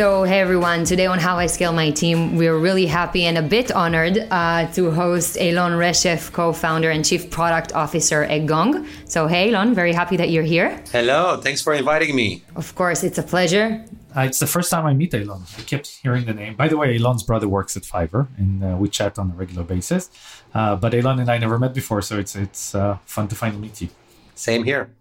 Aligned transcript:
So, 0.00 0.22
hey 0.22 0.40
everyone, 0.40 0.86
today 0.86 1.04
on 1.04 1.18
How 1.18 1.36
I 1.36 1.44
Scale 1.44 1.74
My 1.74 1.90
Team, 1.90 2.38
we're 2.38 2.56
really 2.56 2.86
happy 2.86 3.26
and 3.26 3.36
a 3.36 3.42
bit 3.42 3.70
honored 3.70 4.16
uh, 4.30 4.66
to 4.72 4.90
host 4.90 5.36
Eilon 5.36 5.76
Reshef, 5.76 6.32
co 6.32 6.54
founder 6.54 6.88
and 6.88 7.04
chief 7.04 7.28
product 7.28 7.74
officer 7.74 8.22
at 8.22 8.46
Gong. 8.46 8.86
So, 9.04 9.26
hey 9.26 9.50
Eilon, 9.50 9.74
very 9.74 9.92
happy 9.92 10.16
that 10.16 10.30
you're 10.30 10.48
here. 10.54 10.82
Hello, 10.90 11.36
thanks 11.42 11.60
for 11.60 11.74
inviting 11.74 12.16
me. 12.16 12.42
Of 12.56 12.74
course, 12.74 13.04
it's 13.04 13.18
a 13.18 13.22
pleasure. 13.22 13.84
Uh, 14.16 14.22
it's 14.22 14.38
the 14.38 14.46
first 14.46 14.70
time 14.70 14.86
I 14.86 14.94
meet 14.94 15.12
Eilon. 15.12 15.42
I 15.58 15.64
kept 15.64 15.88
hearing 15.88 16.24
the 16.24 16.32
name. 16.32 16.54
By 16.56 16.68
the 16.68 16.78
way, 16.78 16.98
Eilon's 16.98 17.22
brother 17.22 17.46
works 17.46 17.76
at 17.76 17.82
Fiverr, 17.82 18.28
and 18.38 18.64
uh, 18.64 18.78
we 18.78 18.88
chat 18.88 19.18
on 19.18 19.32
a 19.32 19.34
regular 19.34 19.64
basis. 19.64 20.08
Uh, 20.54 20.76
but 20.76 20.94
Eilon 20.94 21.20
and 21.20 21.30
I 21.30 21.36
never 21.36 21.58
met 21.58 21.74
before, 21.74 22.00
so 22.00 22.18
it's 22.18 22.34
it's 22.34 22.74
uh, 22.74 22.96
fun 23.04 23.28
to 23.28 23.34
finally 23.34 23.60
meet 23.60 23.82
you. 23.82 23.90
Same 24.34 24.64
here. 24.64 24.94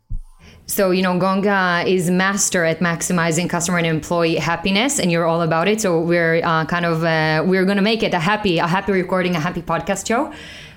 So, 0.69 0.91
you 0.91 1.01
know, 1.01 1.17
Gonga 1.17 1.83
is 1.87 2.11
master 2.11 2.63
at 2.63 2.79
maximizing 2.79 3.49
customer 3.49 3.79
and 3.79 3.87
employee 3.87 4.35
happiness, 4.35 4.99
and 4.99 5.11
you're 5.11 5.25
all 5.25 5.41
about 5.41 5.67
it. 5.67 5.81
So 5.81 5.99
we're 5.99 6.45
uh, 6.45 6.65
kind 6.65 6.85
of 6.85 7.03
uh, 7.03 7.43
we're 7.43 7.65
going 7.65 7.77
to 7.77 7.81
make 7.81 8.03
it 8.03 8.13
a 8.13 8.19
happy, 8.19 8.59
a 8.59 8.67
happy 8.67 8.91
recording, 8.91 9.35
a 9.35 9.39
happy 9.39 9.63
podcast 9.63 10.07
show. 10.07 10.31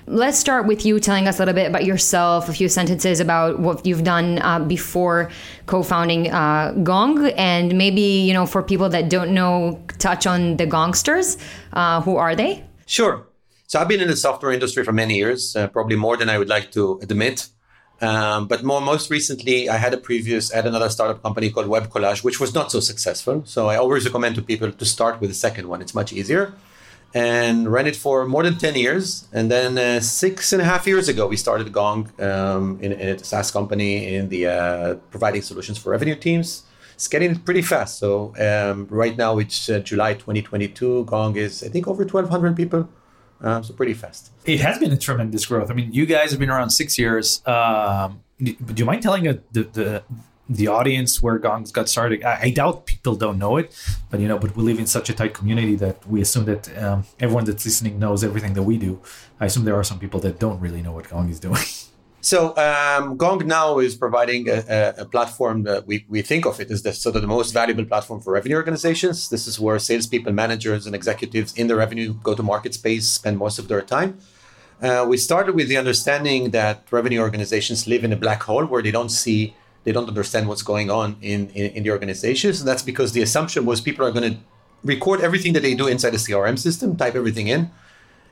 Let's 0.07 0.39
start 0.39 0.65
with 0.65 0.83
you 0.83 0.99
telling 0.99 1.27
us 1.27 1.37
a 1.37 1.41
little 1.41 1.53
bit 1.53 1.67
about 1.67 1.85
yourself, 1.85 2.49
a 2.49 2.53
few 2.53 2.69
sentences 2.69 3.19
about 3.19 3.59
what 3.59 3.85
you've 3.85 4.03
done 4.03 4.39
uh, 4.39 4.59
before 4.61 5.29
co-founding 5.67 6.31
uh, 6.31 6.71
Gong, 6.81 7.27
and 7.37 7.77
maybe 7.77 8.01
you 8.01 8.33
know 8.33 8.47
for 8.47 8.63
people 8.63 8.89
that 8.89 9.09
don't 9.09 9.31
know, 9.31 9.79
touch 9.99 10.25
on 10.25 10.57
the 10.57 10.65
Gongsters. 10.65 11.37
Uh, 11.71 12.01
who 12.01 12.17
are 12.17 12.35
they? 12.35 12.63
Sure. 12.87 13.27
So 13.67 13.79
I've 13.79 13.87
been 13.87 14.01
in 14.01 14.07
the 14.07 14.15
software 14.15 14.51
industry 14.51 14.83
for 14.83 14.91
many 14.91 15.17
years, 15.17 15.55
uh, 15.55 15.67
probably 15.67 15.97
more 15.97 16.17
than 16.17 16.29
I 16.29 16.39
would 16.39 16.49
like 16.49 16.71
to 16.71 16.99
admit. 17.03 17.47
Um, 18.03 18.47
but 18.47 18.63
more 18.63 18.81
most 18.81 19.09
recently, 19.09 19.69
I 19.69 19.77
had 19.77 19.93
a 19.93 19.97
previous 20.09 20.53
at 20.53 20.67
another 20.67 20.89
startup 20.89 21.23
company 21.23 21.49
called 21.49 21.67
Webcollage, 21.67 22.21
which 22.21 22.37
was 22.37 22.53
not 22.53 22.69
so 22.69 22.81
successful. 22.81 23.43
So 23.45 23.69
I 23.69 23.77
always 23.77 24.03
recommend 24.05 24.35
to 24.35 24.41
people 24.41 24.69
to 24.73 24.85
start 24.85 25.21
with 25.21 25.29
the 25.29 25.39
second 25.47 25.69
one. 25.69 25.81
It's 25.81 25.95
much 25.95 26.11
easier. 26.11 26.53
And 27.13 27.71
ran 27.71 27.87
it 27.87 27.95
for 27.95 28.25
more 28.25 28.43
than 28.43 28.57
10 28.57 28.75
years. 28.75 29.27
And 29.31 29.49
then 29.49 29.77
uh, 29.77 30.01
six 30.01 30.51
and 30.51 30.61
a 30.61 30.65
half 30.65 30.85
years 30.85 31.07
ago, 31.07 31.27
we 31.27 31.37
started 31.37 31.71
Gong 31.71 32.11
um, 32.19 32.77
in, 32.81 32.91
in, 32.91 33.07
a 33.15 33.23
SaaS 33.23 33.51
company 33.51 34.15
in 34.15 34.27
the 34.29 34.47
uh, 34.47 34.95
providing 35.11 35.43
solutions 35.43 35.77
for 35.77 35.91
revenue 35.91 36.15
teams. 36.15 36.63
It's 36.95 37.07
getting 37.07 37.35
pretty 37.39 37.61
fast. 37.61 37.99
So 37.99 38.33
um, 38.37 38.87
right 38.89 39.15
now, 39.15 39.37
it's 39.37 39.69
uh, 39.69 39.79
July 39.79 40.15
2022. 40.15 41.05
Gong 41.05 41.37
is, 41.37 41.63
I 41.63 41.69
think, 41.69 41.87
over 41.87 42.03
1,200 42.03 42.55
people 42.57 42.89
uh, 43.43 43.61
so 43.61 43.73
pretty 43.73 43.93
fast. 43.93 44.31
It 44.45 44.59
has 44.61 44.79
been 44.79 44.91
a 44.91 44.97
tremendous 44.97 45.45
growth. 45.45 45.69
I 45.69 45.73
mean, 45.73 45.91
you 45.91 46.05
guys 46.05 46.31
have 46.31 46.39
been 46.39 46.49
around 46.49 46.69
six 46.69 46.97
years. 46.97 47.45
Um, 47.45 48.23
do 48.41 48.55
you 48.75 48.85
mind 48.85 49.03
telling 49.03 49.23
the, 49.23 49.63
the 49.63 50.03
the 50.49 50.67
audience 50.67 51.21
where 51.21 51.37
Gongs 51.37 51.71
got 51.71 51.87
started? 51.87 52.23
I, 52.23 52.39
I, 52.43 52.49
doubt 52.49 52.85
people 52.85 53.15
don't 53.15 53.39
know 53.39 53.55
it, 53.57 53.73
but 54.09 54.19
you 54.19 54.27
know, 54.27 54.37
but 54.37 54.55
we 54.55 54.63
live 54.63 54.77
in 54.77 54.87
such 54.87 55.09
a 55.09 55.13
tight 55.13 55.33
community 55.33 55.75
that 55.75 56.05
we 56.07 56.21
assume 56.21 56.45
that 56.45 56.77
um, 56.83 57.05
everyone 57.19 57.45
that's 57.45 57.63
listening 57.63 57.97
knows 57.97 58.23
everything 58.23 58.53
that 58.53 58.63
we 58.63 58.77
do. 58.77 58.99
I 59.39 59.45
assume 59.45 59.63
there 59.63 59.75
are 59.75 59.83
some 59.83 59.99
people 59.99 60.19
that 60.21 60.39
don't 60.39 60.59
really 60.59 60.81
know 60.81 60.91
what 60.91 61.09
Gong 61.09 61.29
is 61.29 61.39
doing. 61.39 61.61
So 62.23 62.55
um, 62.55 63.17
Gong 63.17 63.45
now 63.45 63.79
is 63.79 63.95
providing 63.95 64.47
a, 64.47 64.93
a, 64.99 65.05
platform 65.05 65.63
that 65.63 65.85
we, 65.85 66.05
we 66.07 66.21
think 66.21 66.45
of 66.45 66.61
it 66.61 66.71
as 66.71 66.81
the 66.81 66.93
sort 66.93 67.17
of 67.17 67.21
the 67.21 67.27
most 67.27 67.51
valuable 67.51 67.83
platform 67.83 68.21
for 68.21 68.31
revenue 68.31 68.55
organizations. 68.55 69.27
This 69.27 69.45
is 69.45 69.59
where 69.59 69.77
salespeople, 69.77 70.31
managers, 70.31 70.85
and 70.85 70.95
executives 70.95 71.53
in 71.57 71.67
the 71.67 71.75
revenue 71.75 72.13
go-to-market 72.23 72.75
space 72.75 73.09
spend 73.09 73.37
most 73.37 73.59
of 73.59 73.67
their 73.67 73.81
time. 73.81 74.19
Uh, 74.81 75.05
we 75.05 75.17
started 75.17 75.53
with 75.53 75.67
the 75.67 75.75
understanding 75.75 76.51
that 76.51 76.87
revenue 76.91 77.19
organizations 77.19 77.87
live 77.87 78.05
in 78.05 78.13
a 78.13 78.15
black 78.15 78.41
hole 78.43 78.65
where 78.65 78.81
they 78.81 78.91
don't 78.91 79.09
see, 79.09 79.53
they 79.83 79.91
don't 79.91 80.07
understand 80.07 80.47
what's 80.47 80.63
going 80.63 80.89
on 80.89 81.17
in, 81.21 81.49
in, 81.49 81.71
in 81.71 81.83
the 81.83 81.91
organizations. 81.91 82.61
And 82.61 82.67
that's 82.69 82.83
because 82.83 83.11
the 83.11 83.21
assumption 83.21 83.65
was 83.65 83.81
people 83.81 84.05
are 84.05 84.11
going 84.13 84.31
to 84.31 84.39
record 84.85 85.19
everything 85.19 85.51
that 85.53 85.61
they 85.61 85.75
do 85.75 85.87
inside 85.87 86.11
the 86.11 86.17
CRM 86.17 86.57
system, 86.57 86.95
type 86.95 87.15
everything 87.15 87.49
in. 87.49 87.69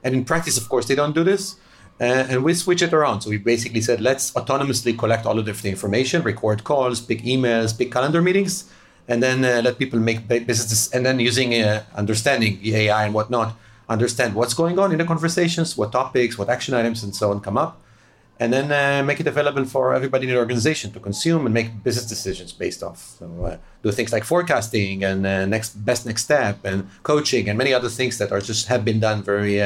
And 0.02 0.16
in 0.16 0.24
practice, 0.24 0.58
of 0.58 0.70
course, 0.70 0.88
they 0.88 0.96
don't 0.96 1.14
do 1.14 1.26
this. 1.26 1.58
Uh, 2.00 2.26
and 2.30 2.44
we 2.44 2.54
switch 2.56 2.82
it 2.82 2.94
around. 2.94 3.22
So 3.22 3.30
we 3.30 3.38
basically 3.38 3.82
said, 3.82 4.02
let's 4.02 4.32
autonomously 4.32 4.98
collect 4.98 5.26
all 5.28 5.38
of 5.38 5.46
the 5.46 5.70
information, 5.70 6.24
record 6.24 6.64
calls, 6.64 7.00
pick 7.00 7.22
emails, 7.22 7.78
pick 7.78 7.92
calendar 7.92 8.24
meetings, 8.24 8.72
and 9.08 9.22
then 9.22 9.46
uh, 9.46 9.62
let 9.64 9.78
people 9.78 10.00
make 10.00 10.28
business. 10.28 10.92
And 10.92 11.06
then 11.06 11.20
using 11.20 11.54
uh, 11.54 11.84
understanding 11.94 12.60
the 12.64 12.76
AI 12.76 13.06
and 13.06 13.14
whatnot, 13.14 13.56
understand 13.88 14.34
what's 14.34 14.56
going 14.56 14.80
on 14.80 14.92
in 14.92 14.98
the 14.98 15.06
conversations, 15.06 15.78
what 15.78 15.92
topics, 15.92 16.40
what 16.40 16.50
action 16.50 16.74
items, 16.74 17.04
and 17.04 17.16
so 17.16 17.30
on 17.30 17.40
come 17.40 17.58
up, 17.58 17.80
and 18.40 18.52
then 18.52 18.72
uh, 18.72 19.06
make 19.06 19.20
it 19.20 19.28
available 19.28 19.66
for 19.66 19.94
everybody 19.94 20.26
in 20.26 20.34
the 20.34 20.40
organization 20.40 20.92
to 20.94 21.00
consume 21.00 21.46
and 21.46 21.54
make 21.54 21.84
business 21.84 22.08
decisions 22.08 22.52
based 22.52 22.82
off. 22.82 22.98
So 23.20 23.46
uh, 23.46 23.58
do 23.84 23.92
things 23.92 24.12
like 24.12 24.24
forecasting 24.24 25.04
and 25.04 25.28
uh, 25.28 25.46
next 25.46 25.86
best 25.86 26.08
next 26.08 26.24
step 26.24 26.66
and 26.66 26.90
coaching 27.04 27.48
and 27.48 27.58
many 27.60 27.76
other 27.76 27.90
things 27.90 28.18
that 28.18 28.32
are 28.32 28.42
just 28.42 28.70
have 28.70 28.84
been 28.84 29.00
done 29.00 29.22
very 29.22 29.62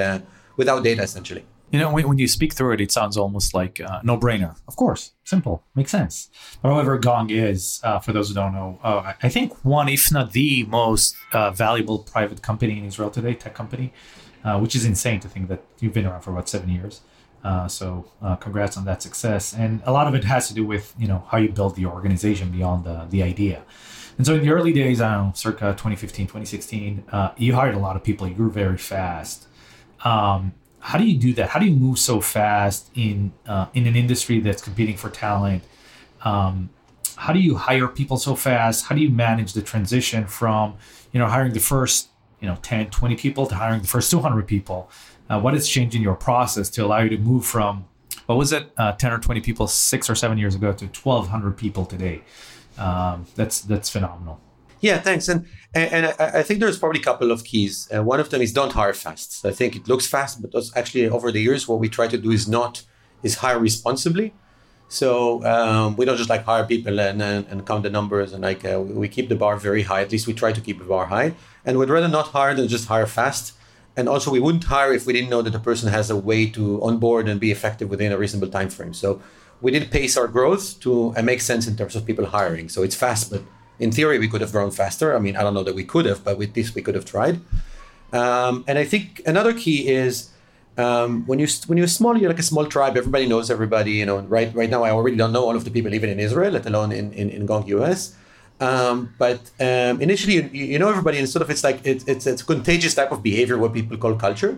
without 0.57 0.83
data 0.83 1.03
essentially. 1.03 1.45
You 1.75 1.81
know, 1.81 1.91
when, 1.91 2.07
when 2.07 2.17
you 2.17 2.29
speak 2.29 2.53
through 2.53 2.71
it, 2.75 2.79
it 2.79 2.93
sounds 2.93 3.17
almost 3.17 3.53
like 3.53 3.81
a 3.81 3.99
no 4.01 4.17
brainer. 4.17 4.55
Of 4.65 4.77
course, 4.77 5.11
simple, 5.25 5.61
makes 5.75 5.91
sense. 5.91 6.29
But 6.61 6.69
however, 6.69 6.97
Gong 6.97 7.29
is, 7.29 7.81
uh, 7.83 7.99
for 7.99 8.13
those 8.13 8.29
who 8.29 8.33
don't 8.33 8.53
know, 8.53 8.79
uh, 8.81 9.11
I 9.21 9.27
think 9.27 9.65
one, 9.65 9.89
if 9.89 10.09
not 10.09 10.31
the 10.31 10.63
most 10.69 11.17
uh, 11.33 11.51
valuable 11.51 11.99
private 11.99 12.41
company 12.41 12.77
in 12.77 12.85
Israel 12.85 13.09
today, 13.09 13.33
tech 13.33 13.55
company, 13.55 13.91
uh, 14.45 14.57
which 14.57 14.73
is 14.73 14.85
insane 14.85 15.19
to 15.19 15.27
think 15.27 15.49
that 15.49 15.65
you've 15.81 15.91
been 15.91 16.05
around 16.05 16.21
for 16.21 16.31
about 16.31 16.47
seven 16.47 16.69
years. 16.69 17.01
Uh, 17.43 17.67
so, 17.67 18.09
uh, 18.21 18.37
congrats 18.37 18.77
on 18.77 18.85
that 18.85 19.01
success. 19.01 19.53
And 19.53 19.81
a 19.85 19.91
lot 19.91 20.07
of 20.07 20.15
it 20.15 20.23
has 20.23 20.47
to 20.47 20.53
do 20.53 20.65
with 20.65 20.93
you 20.97 21.09
know 21.09 21.25
how 21.29 21.37
you 21.39 21.49
build 21.49 21.75
the 21.75 21.87
organization 21.87 22.51
beyond 22.51 22.85
the 22.85 23.05
the 23.09 23.21
idea. 23.21 23.63
And 24.17 24.25
so 24.25 24.35
in 24.35 24.43
the 24.45 24.51
early 24.51 24.71
days, 24.71 25.01
I 25.01 25.15
don't 25.15 25.25
know, 25.25 25.33
circa 25.35 25.65
2015, 25.73 26.27
2016, 26.27 27.03
you 27.35 27.53
hired 27.53 27.75
a 27.75 27.79
lot 27.79 27.97
of 27.97 28.03
people. 28.05 28.25
You 28.29 28.33
grew 28.33 28.49
very 28.49 28.77
fast. 28.77 29.47
Um, 30.05 30.53
how 30.85 30.99
do 30.99 31.03
you 31.03 31.17
do 31.17 31.33
that? 31.33 31.49
How 31.49 31.59
do 31.59 31.65
you 31.65 31.73
move 31.73 31.97
so 31.97 32.21
fast 32.21 32.91
in 32.93 33.33
uh, 33.47 33.65
in 33.73 33.87
an 33.87 33.95
industry 33.95 34.39
that's 34.39 34.61
competing 34.61 34.95
for 34.95 35.09
talent? 35.09 35.63
Um, 36.23 36.69
how 37.15 37.33
do 37.33 37.39
you 37.39 37.55
hire 37.55 37.87
people 37.87 38.17
so 38.17 38.35
fast? 38.35 38.85
How 38.85 38.93
do 38.93 39.01
you 39.01 39.09
manage 39.09 39.53
the 39.53 39.63
transition 39.63 40.27
from 40.27 40.77
you 41.11 41.19
know 41.19 41.25
hiring 41.25 41.53
the 41.53 41.59
first 41.59 42.09
you 42.39 42.47
know 42.47 42.57
10, 42.61 42.91
20 42.91 43.15
people 43.15 43.47
to 43.47 43.55
hiring 43.55 43.81
the 43.81 43.87
first 43.87 44.11
200 44.11 44.45
people? 44.45 44.91
Uh, 45.27 45.39
what 45.39 45.55
has 45.55 45.67
changed 45.67 45.95
in 45.95 46.03
your 46.03 46.13
process 46.13 46.69
to 46.69 46.85
allow 46.85 46.99
you 46.99 47.09
to 47.09 47.17
move 47.17 47.43
from 47.43 47.85
what 48.27 48.37
was 48.37 48.53
it 48.53 48.71
uh, 48.77 48.91
10 48.91 49.11
or 49.11 49.17
20 49.17 49.41
people 49.41 49.65
six 49.65 50.07
or 50.07 50.13
seven 50.13 50.37
years 50.37 50.53
ago 50.53 50.71
to 50.71 50.85
1200 50.85 51.57
people 51.57 51.83
today 51.83 52.21
um, 52.77 53.25
that's 53.35 53.61
that's 53.61 53.89
phenomenal 53.89 54.39
yeah, 54.81 54.99
thanks. 54.99 55.27
And 55.27 55.45
and, 55.73 56.05
I, 56.05 56.39
I, 56.39 56.43
think 56.43 56.61
there's 56.61 56.79
probably 56.79 57.01
a 57.01 57.03
couple 57.03 57.31
of 57.31 57.43
keys. 57.43 57.89
Uh, 57.93 58.01
one 58.01 58.21
of 58.21 58.29
them 58.29 58.41
is 58.41 58.53
don't 58.53 58.71
hire 58.71 58.93
fast. 58.93 59.45
I 59.45 59.51
think 59.51 59.75
it 59.75 59.89
looks 59.89 60.07
fast, 60.07 60.41
but 60.41 60.53
actually 60.73 61.09
over 61.09 61.33
the 61.33 61.41
years, 61.41 61.67
what 61.67 61.79
we 61.79 61.89
try 61.89 62.07
to 62.07 62.17
do 62.17 62.31
is 62.31 62.47
not 62.47 62.83
is 63.23 63.35
hire 63.35 63.59
responsibly. 63.59 64.33
So 64.87 65.43
um, 65.43 65.97
we 65.97 66.05
don't 66.05 66.15
just 66.15 66.29
like 66.29 66.43
hire 66.43 66.65
people 66.65 66.99
and, 66.99 67.21
and, 67.21 67.45
and 67.47 67.65
count 67.65 67.83
the 67.83 67.89
numbers 67.89 68.33
and 68.33 68.43
like 68.43 68.63
uh, 68.63 68.79
we 68.79 69.09
keep 69.09 69.29
the 69.29 69.35
bar 69.35 69.57
very 69.57 69.83
high. 69.83 70.01
At 70.01 70.11
least 70.11 70.27
we 70.27 70.33
try 70.33 70.53
to 70.53 70.61
keep 70.61 70.77
the 70.79 70.85
bar 70.85 71.07
high. 71.07 71.33
And 71.65 71.77
we'd 71.77 71.89
rather 71.89 72.07
not 72.07 72.27
hire 72.27 72.53
than 72.53 72.67
just 72.67 72.87
hire 72.87 73.07
fast. 73.07 73.53
And 73.97 74.09
also, 74.09 74.29
we 74.29 74.41
wouldn't 74.41 74.65
hire 74.65 74.93
if 74.93 75.05
we 75.05 75.13
didn't 75.13 75.29
know 75.29 75.41
that 75.41 75.51
the 75.51 75.59
person 75.59 75.89
has 75.89 76.09
a 76.09 76.17
way 76.17 76.45
to 76.47 76.81
onboard 76.83 77.29
and 77.29 77.39
be 77.39 77.51
effective 77.51 77.89
within 77.89 78.11
a 78.11 78.17
reasonable 78.17 78.49
time 78.49 78.69
frame. 78.69 78.93
So 78.93 79.21
we 79.61 79.71
did 79.71 79.89
pace 79.89 80.17
our 80.17 80.27
growth 80.27 80.79
to 80.81 81.13
and 81.15 81.25
make 81.25 81.39
sense 81.39 81.65
in 81.65 81.77
terms 81.77 81.95
of 81.95 82.05
people 82.05 82.25
hiring. 82.25 82.67
So 82.67 82.83
it's 82.83 82.95
fast, 82.95 83.31
but 83.31 83.41
in 83.79 83.91
theory, 83.91 84.19
we 84.19 84.27
could 84.27 84.41
have 84.41 84.51
grown 84.51 84.71
faster. 84.71 85.15
I 85.15 85.19
mean, 85.19 85.35
I 85.35 85.41
don't 85.41 85.53
know 85.53 85.63
that 85.63 85.75
we 85.75 85.83
could 85.83 86.05
have, 86.05 86.23
but 86.23 86.37
with 86.37 86.53
this, 86.53 86.73
we 86.75 86.81
could 86.81 86.95
have 86.95 87.05
tried. 87.05 87.39
Um, 88.13 88.63
and 88.67 88.77
I 88.77 88.85
think 88.85 89.21
another 89.25 89.53
key 89.53 89.87
is 89.87 90.29
um, 90.77 91.25
when 91.25 91.39
you 91.39 91.47
when 91.67 91.77
you're 91.77 91.87
small, 91.87 92.17
you're 92.17 92.29
like 92.29 92.39
a 92.39 92.43
small 92.43 92.65
tribe. 92.65 92.97
Everybody 92.97 93.27
knows 93.27 93.49
everybody. 93.49 93.91
You 93.91 94.05
know, 94.05 94.19
right 94.19 94.53
right 94.53 94.69
now, 94.69 94.83
I 94.83 94.91
already 94.91 95.17
don't 95.17 95.31
know 95.31 95.43
all 95.43 95.55
of 95.55 95.63
the 95.63 95.71
people 95.71 95.93
even 95.93 96.09
in 96.09 96.19
Israel, 96.19 96.51
let 96.51 96.65
alone 96.65 96.91
in 96.91 97.13
in, 97.13 97.29
in 97.29 97.45
Gong 97.45 97.67
US. 97.67 98.15
Um, 98.59 99.13
but 99.17 99.51
um, 99.59 100.01
initially, 100.01 100.35
you, 100.35 100.65
you, 100.73 100.79
know 100.79 100.89
everybody, 100.89 101.17
and 101.17 101.27
sort 101.27 101.41
of 101.41 101.49
it's 101.49 101.63
like 101.63 101.85
it, 101.85 102.07
it's 102.07 102.25
it's 102.25 102.41
a 102.41 102.45
contagious 102.45 102.93
type 102.93 103.11
of 103.11 103.21
behavior, 103.21 103.57
what 103.57 103.73
people 103.73 103.97
call 103.97 104.15
culture. 104.15 104.57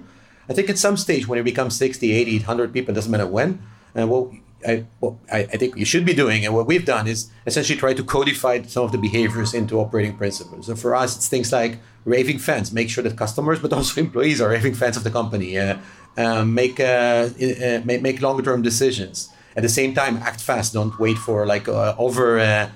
I 0.49 0.53
think 0.53 0.69
at 0.69 0.77
some 0.77 0.97
stage 0.97 1.27
when 1.27 1.39
it 1.39 1.43
becomes 1.43 1.75
60, 1.75 2.11
80, 2.11 2.37
100 2.37 2.71
people, 2.71 2.93
doesn't 2.93 3.11
matter 3.11 3.27
when, 3.27 3.61
uh, 3.97 4.07
well, 4.07 4.33
I, 4.65 4.85
I, 5.31 5.39
I, 5.39 5.57
think 5.57 5.75
you 5.75 5.85
should 5.85 6.05
be 6.05 6.13
doing, 6.13 6.45
and 6.45 6.53
what 6.55 6.65
we've 6.65 6.85
done 6.85 7.07
is 7.07 7.29
essentially 7.45 7.77
try 7.77 7.93
to 7.93 8.03
codify 8.03 8.61
some 8.63 8.83
of 8.85 8.91
the 8.91 8.97
behaviors 8.97 9.53
into 9.53 9.79
operating 9.79 10.17
principles. 10.17 10.65
So 10.65 10.75
for 10.75 10.95
us, 10.95 11.15
it's 11.15 11.27
things 11.27 11.51
like 11.51 11.79
raving 12.05 12.39
fans, 12.39 12.71
make 12.71 12.89
sure 12.89 13.03
that 13.03 13.17
customers, 13.17 13.59
but 13.59 13.71
also 13.73 14.01
employees, 14.07 14.41
are 14.41 14.49
raving 14.49 14.73
fans 14.73 14.97
of 14.97 15.03
the 15.03 15.11
company. 15.11 15.57
Uh, 15.57 15.77
um, 16.17 16.53
make 16.55 16.79
uh, 16.79 17.29
uh, 17.29 17.81
make, 17.85 18.01
make 18.01 18.21
longer 18.21 18.43
term 18.43 18.61
decisions. 18.61 19.29
At 19.55 19.63
the 19.63 19.69
same 19.69 19.93
time, 19.93 20.17
act 20.17 20.41
fast. 20.41 20.73
Don't 20.73 20.97
wait 20.99 21.17
for 21.17 21.45
like 21.45 21.67
uh, 21.67 21.95
over 21.97 22.39
uh, 22.39 22.69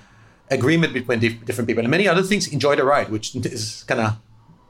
agreement 0.50 0.94
between 0.94 1.20
different 1.20 1.68
people. 1.68 1.84
And 1.84 1.90
many 1.90 2.08
other 2.08 2.24
things. 2.24 2.48
Enjoy 2.48 2.76
the 2.76 2.84
ride, 2.84 3.10
which 3.10 3.36
is 3.36 3.84
kind 3.88 4.02
of 4.02 4.18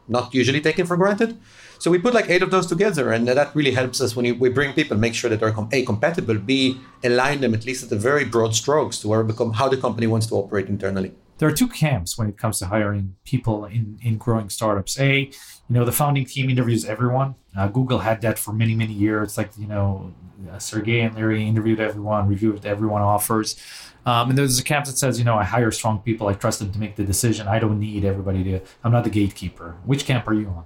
not 0.07 0.33
usually 0.33 0.61
taken 0.61 0.85
for 0.85 0.97
granted. 0.97 1.37
So 1.81 1.89
we 1.89 1.97
put 1.97 2.13
like 2.13 2.29
eight 2.29 2.43
of 2.43 2.51
those 2.51 2.67
together, 2.67 3.11
and 3.11 3.27
that 3.27 3.55
really 3.55 3.71
helps 3.71 4.01
us 4.01 4.15
when 4.15 4.37
we 4.37 4.49
bring 4.49 4.71
people, 4.73 4.97
make 4.97 5.15
sure 5.15 5.31
that 5.31 5.39
they're 5.39 5.49
a 5.49 5.83
compatible, 5.83 6.37
b 6.37 6.79
align 7.03 7.41
them 7.41 7.55
at 7.55 7.65
least 7.65 7.81
at 7.81 7.89
the 7.89 7.95
very 7.95 8.23
broad 8.23 8.53
strokes 8.53 8.99
to 8.99 9.07
where 9.07 9.23
become 9.23 9.53
how 9.53 9.67
the 9.67 9.77
company 9.77 10.05
wants 10.05 10.27
to 10.27 10.35
operate 10.35 10.67
internally. 10.67 11.11
there 11.39 11.49
are 11.49 11.51
two 11.51 11.67
camps 11.67 12.19
when 12.19 12.29
it 12.29 12.37
comes 12.37 12.59
to 12.59 12.67
hiring 12.67 13.15
people 13.25 13.65
in, 13.65 13.97
in 14.03 14.19
growing 14.19 14.47
startups. 14.47 14.99
A, 14.99 15.21
you 15.21 15.31
know, 15.75 15.83
the 15.83 15.91
founding 15.91 16.23
team 16.23 16.51
interviews 16.51 16.85
everyone. 16.85 17.33
Uh, 17.57 17.67
Google 17.67 17.97
had 17.97 18.21
that 18.21 18.37
for 18.37 18.53
many, 18.53 18.75
many 18.75 18.93
years. 18.93 19.35
Like, 19.39 19.49
you 19.57 19.65
know, 19.65 20.13
uh, 20.51 20.59
Sergey 20.59 20.99
and 21.01 21.15
Larry 21.15 21.47
interviewed 21.47 21.79
everyone, 21.79 22.27
reviewed 22.27 22.63
everyone 22.63 23.01
offers. 23.01 23.59
Um, 24.05 24.29
and 24.29 24.37
there's 24.37 24.59
a 24.59 24.63
camp 24.63 24.85
that 24.85 24.99
says, 24.99 25.17
you 25.17 25.25
know, 25.25 25.35
I 25.35 25.45
hire 25.45 25.71
strong 25.71 25.97
people. 26.01 26.27
I 26.27 26.33
trust 26.33 26.59
them 26.59 26.71
to 26.73 26.77
make 26.77 26.95
the 26.95 27.03
decision. 27.03 27.47
I 27.47 27.57
don't 27.57 27.79
need 27.79 28.05
everybody 28.05 28.43
to, 28.43 28.59
I'm 28.83 28.91
not 28.91 29.03
the 29.03 29.09
gatekeeper. 29.09 29.77
Which 29.83 30.05
camp 30.05 30.27
are 30.27 30.35
you 30.35 30.47
on? 30.47 30.65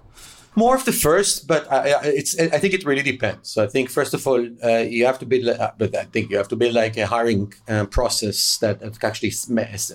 More 0.57 0.73
of 0.73 0.85
the 0.85 0.93
first, 0.93 1.47
but 1.47 1.69
I, 1.69 1.99
it's. 2.03 2.39
I 2.39 2.59
think 2.59 2.73
it 2.73 2.85
really 2.85 3.01
depends. 3.01 3.49
So 3.49 3.61
I 3.61 3.67
think 3.67 3.89
first 3.89 4.13
of 4.13 4.25
all, 4.25 4.39
uh, 4.63 4.77
you 4.77 5.05
have 5.05 5.19
to 5.19 5.25
build. 5.25 5.47
Uh, 5.49 5.71
but 5.77 5.93
I 5.93 6.05
think 6.05 6.31
you 6.31 6.37
have 6.37 6.47
to 6.47 6.55
build 6.55 6.73
like 6.73 6.95
a 6.95 7.05
hiring 7.05 7.53
um, 7.67 7.87
process 7.87 8.57
that, 8.59 8.79
that 8.79 9.03
actually 9.03 9.33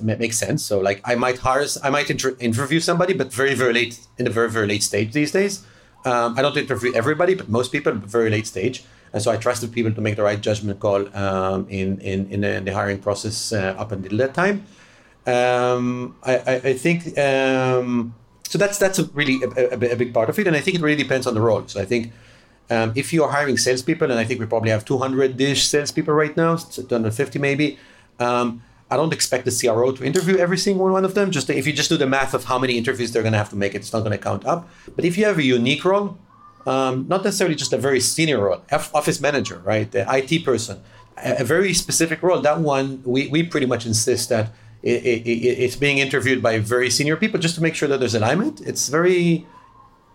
makes 0.03 0.37
sense. 0.37 0.62
So 0.62 0.79
like 0.79 1.01
I 1.05 1.15
might 1.15 1.39
hire, 1.39 1.65
I 1.83 1.89
might 1.89 2.11
inter- 2.11 2.37
interview 2.41 2.79
somebody, 2.81 3.15
but 3.15 3.33
very 3.33 3.55
very 3.55 3.73
late 3.73 4.01
in 4.19 4.27
a 4.27 4.31
very 4.31 4.51
very 4.51 4.67
late 4.67 4.83
stage 4.83 5.12
these 5.12 5.33
days. 5.33 5.65
Um, 6.05 6.39
I 6.39 6.43
don't 6.43 6.57
interview 6.57 6.93
everybody, 6.95 7.35
but 7.35 7.49
most 7.49 7.73
people 7.73 7.93
very 7.93 8.29
late 8.29 8.47
stage, 8.47 8.85
and 9.15 9.23
so 9.23 9.31
I 9.31 9.37
trusted 9.37 9.73
people 9.73 9.93
to 9.93 10.01
make 10.03 10.17
the 10.17 10.23
right 10.23 10.41
judgment 10.41 10.79
call 10.79 11.09
um, 11.17 11.67
in, 11.71 11.99
in 12.01 12.29
in 12.31 12.41
the, 12.43 12.56
in 12.56 12.65
the 12.67 12.75
hiring 12.75 12.99
process 12.99 13.53
uh, 13.53 13.75
up 13.79 13.93
until 13.93 14.19
that 14.19 14.35
time. 14.35 14.67
Um, 15.27 16.17
I, 16.23 16.37
I, 16.37 16.55
I 16.71 16.75
think 16.75 17.19
um, 17.19 18.15
so 18.50 18.58
that's 18.58 18.79
that's 18.79 18.99
a 18.99 19.05
really 19.14 19.41
a, 19.44 19.75
a, 19.75 19.93
a, 19.93 19.97
big 19.97 20.12
part 20.12 20.29
of 20.29 20.37
it, 20.37 20.49
and 20.49 20.56
I 20.56 20.61
think 20.61 20.75
it 20.76 20.82
really 20.82 21.00
depends 21.00 21.25
on 21.29 21.35
the 21.35 21.41
role. 21.41 21.62
So 21.69 21.81
I 21.81 21.85
think 21.85 22.12
um, 22.69 22.93
if 22.97 23.12
you 23.12 23.23
are 23.23 23.31
hiring 23.31 23.56
salespeople, 23.56 24.11
and 24.11 24.19
I 24.19 24.25
think 24.25 24.41
we 24.41 24.47
probably 24.47 24.70
have 24.70 24.85
200-ish 24.85 25.69
salespeople 25.69 26.12
right 26.12 26.37
now, 26.37 26.56
250 26.56 27.38
maybe. 27.38 27.79
Um, 28.19 28.61
I 28.91 28.97
don't 28.97 29.12
expect 29.12 29.44
the 29.44 29.52
CRO 29.52 29.93
to 29.93 30.05
interview 30.05 30.37
every 30.37 30.58
single 30.58 30.88
one 30.88 31.05
of 31.05 31.14
them. 31.14 31.31
Just 31.31 31.49
if 31.49 31.64
you 31.64 31.73
just 31.73 31.91
do 31.91 31.97
the 31.97 32.08
math 32.08 32.35
of 32.35 32.43
how 32.47 32.58
many 32.58 32.76
interviews 32.76 33.12
they're 33.12 33.23
going 33.23 33.35
to 33.35 33.38
have 33.38 33.50
to 33.50 33.56
make, 33.56 33.76
it's 33.76 33.93
not 33.93 34.00
going 34.00 34.19
to 34.19 34.19
count 34.19 34.44
up. 34.44 34.69
But 34.96 35.05
if 35.05 35.17
you 35.17 35.26
have 35.26 35.38
a 35.38 35.44
unique 35.44 35.85
role, 35.85 36.19
um, 36.67 37.06
not 37.06 37.23
necessarily 37.23 37.55
just 37.55 37.73
a 37.73 37.79
very 37.79 38.00
senior 38.00 38.41
role, 38.41 38.62
office 38.73 39.20
manager, 39.20 39.62
right, 39.64 39.88
the 39.88 40.05
IT 40.12 40.44
person, 40.44 40.82
a, 41.17 41.43
a 41.43 41.44
very 41.44 41.73
specific 41.73 42.20
role. 42.20 42.41
That 42.41 42.58
one 42.58 43.00
we 43.05 43.29
we 43.29 43.44
pretty 43.44 43.67
much 43.67 43.87
insist 43.87 44.29
that 44.31 44.50
it, 44.82 45.03
it, 45.05 45.31
it's 45.65 45.77
being 45.77 45.99
interviewed 45.99 46.43
by 46.43 46.59
very 46.59 46.91
senior 46.91 47.17
people 47.17 47.38
just 47.38 47.55
to 47.56 47.62
make 47.62 47.75
sure 47.75 47.88
that 47.88 48.00
there's 48.00 48.15
alignment. 48.15 48.61
It's 48.61 48.88
very 48.88 49.47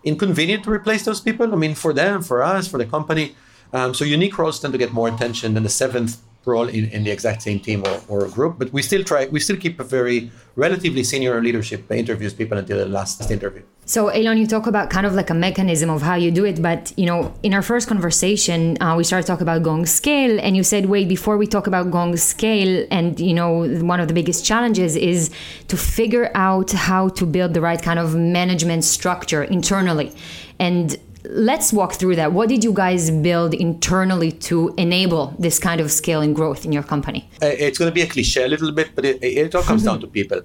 inconvenient 0.04 0.64
to 0.64 0.72
replace 0.72 1.04
those 1.06 1.22
people. 1.22 1.52
I 1.54 1.58
mean, 1.58 1.76
for 1.76 1.94
them, 1.94 2.22
for 2.22 2.44
us, 2.44 2.68
for 2.68 2.78
the 2.78 2.86
company. 2.86 3.36
Um, 3.74 3.94
so 3.94 4.06
unique 4.06 4.38
roles 4.38 4.60
tend 4.60 4.74
to 4.74 4.78
get 4.78 4.94
more 4.94 5.08
attention 5.08 5.54
than 5.54 5.64
the 5.64 5.70
seventh 5.70 6.22
role 6.46 6.68
in, 6.68 6.86
in 6.90 7.04
the 7.04 7.12
exact 7.12 7.42
same 7.42 7.60
team 7.60 7.84
or, 7.86 8.02
or 8.08 8.28
group. 8.28 8.58
But 8.58 8.72
we 8.72 8.82
still 8.82 9.04
try, 9.04 9.26
we 9.26 9.40
still 9.40 9.58
keep 9.58 9.80
a 9.80 9.84
very 9.84 10.32
relatively 10.56 11.04
senior 11.04 11.42
leadership 11.42 11.92
interviews 11.92 12.34
people 12.34 12.58
until 12.58 12.78
the 12.78 12.86
last 12.86 13.30
interview. 13.32 13.64
So, 13.88 14.10
Eilon, 14.10 14.40
you 14.40 14.48
talk 14.48 14.66
about 14.66 14.90
kind 14.90 15.06
of 15.06 15.14
like 15.14 15.30
a 15.30 15.36
mechanism 15.36 15.92
of 15.92 16.02
how 16.02 16.16
you 16.16 16.32
do 16.32 16.44
it, 16.44 16.60
but 16.60 16.92
you 16.98 17.06
know, 17.06 17.32
in 17.44 17.54
our 17.54 17.62
first 17.62 17.88
conversation, 17.88 18.82
uh, 18.82 18.96
we 18.98 19.04
started 19.04 19.28
talking 19.28 19.44
about 19.44 19.62
Gong 19.62 19.86
Scale, 19.86 20.40
and 20.42 20.58
you 20.58 20.64
said, 20.64 20.88
wait, 20.88 21.08
before 21.08 21.38
we 21.38 21.46
talk 21.46 21.68
about 21.68 21.92
Gong 21.92 22.18
Scale, 22.18 22.88
and 22.90 23.20
you 23.20 23.36
know, 23.36 23.68
one 23.84 24.00
of 24.00 24.08
the 24.08 24.16
biggest 24.16 24.44
challenges 24.44 24.96
is 24.96 25.30
to 25.68 25.78
figure 25.78 26.32
out 26.34 26.72
how 26.72 27.10
to 27.10 27.28
build 27.28 27.54
the 27.54 27.62
right 27.62 27.80
kind 27.80 28.00
of 28.00 28.16
management 28.16 28.84
structure 28.84 29.44
internally, 29.44 30.12
and 30.58 30.98
let's 31.30 31.72
walk 31.72 31.94
through 31.94 32.16
that. 32.16 32.34
What 32.34 32.50
did 32.50 32.64
you 32.64 32.74
guys 32.74 33.12
build 33.12 33.54
internally 33.54 34.32
to 34.50 34.74
enable 34.78 35.36
this 35.38 35.60
kind 35.60 35.80
of 35.80 35.92
scale 35.92 36.22
and 36.22 36.36
growth 36.36 36.66
in 36.66 36.72
your 36.72 36.84
company? 36.84 37.30
Uh, 37.40 37.48
it's 37.48 37.78
going 37.78 37.92
to 37.92 37.94
be 37.94 38.02
a 38.02 38.08
cliche 38.08 38.46
a 38.46 38.48
little 38.48 38.72
bit, 38.72 38.96
but 38.96 39.06
it, 39.06 39.24
it 39.24 39.54
all 39.54 39.62
comes 39.62 39.84
down 39.88 40.00
to 40.00 40.08
people. 40.08 40.42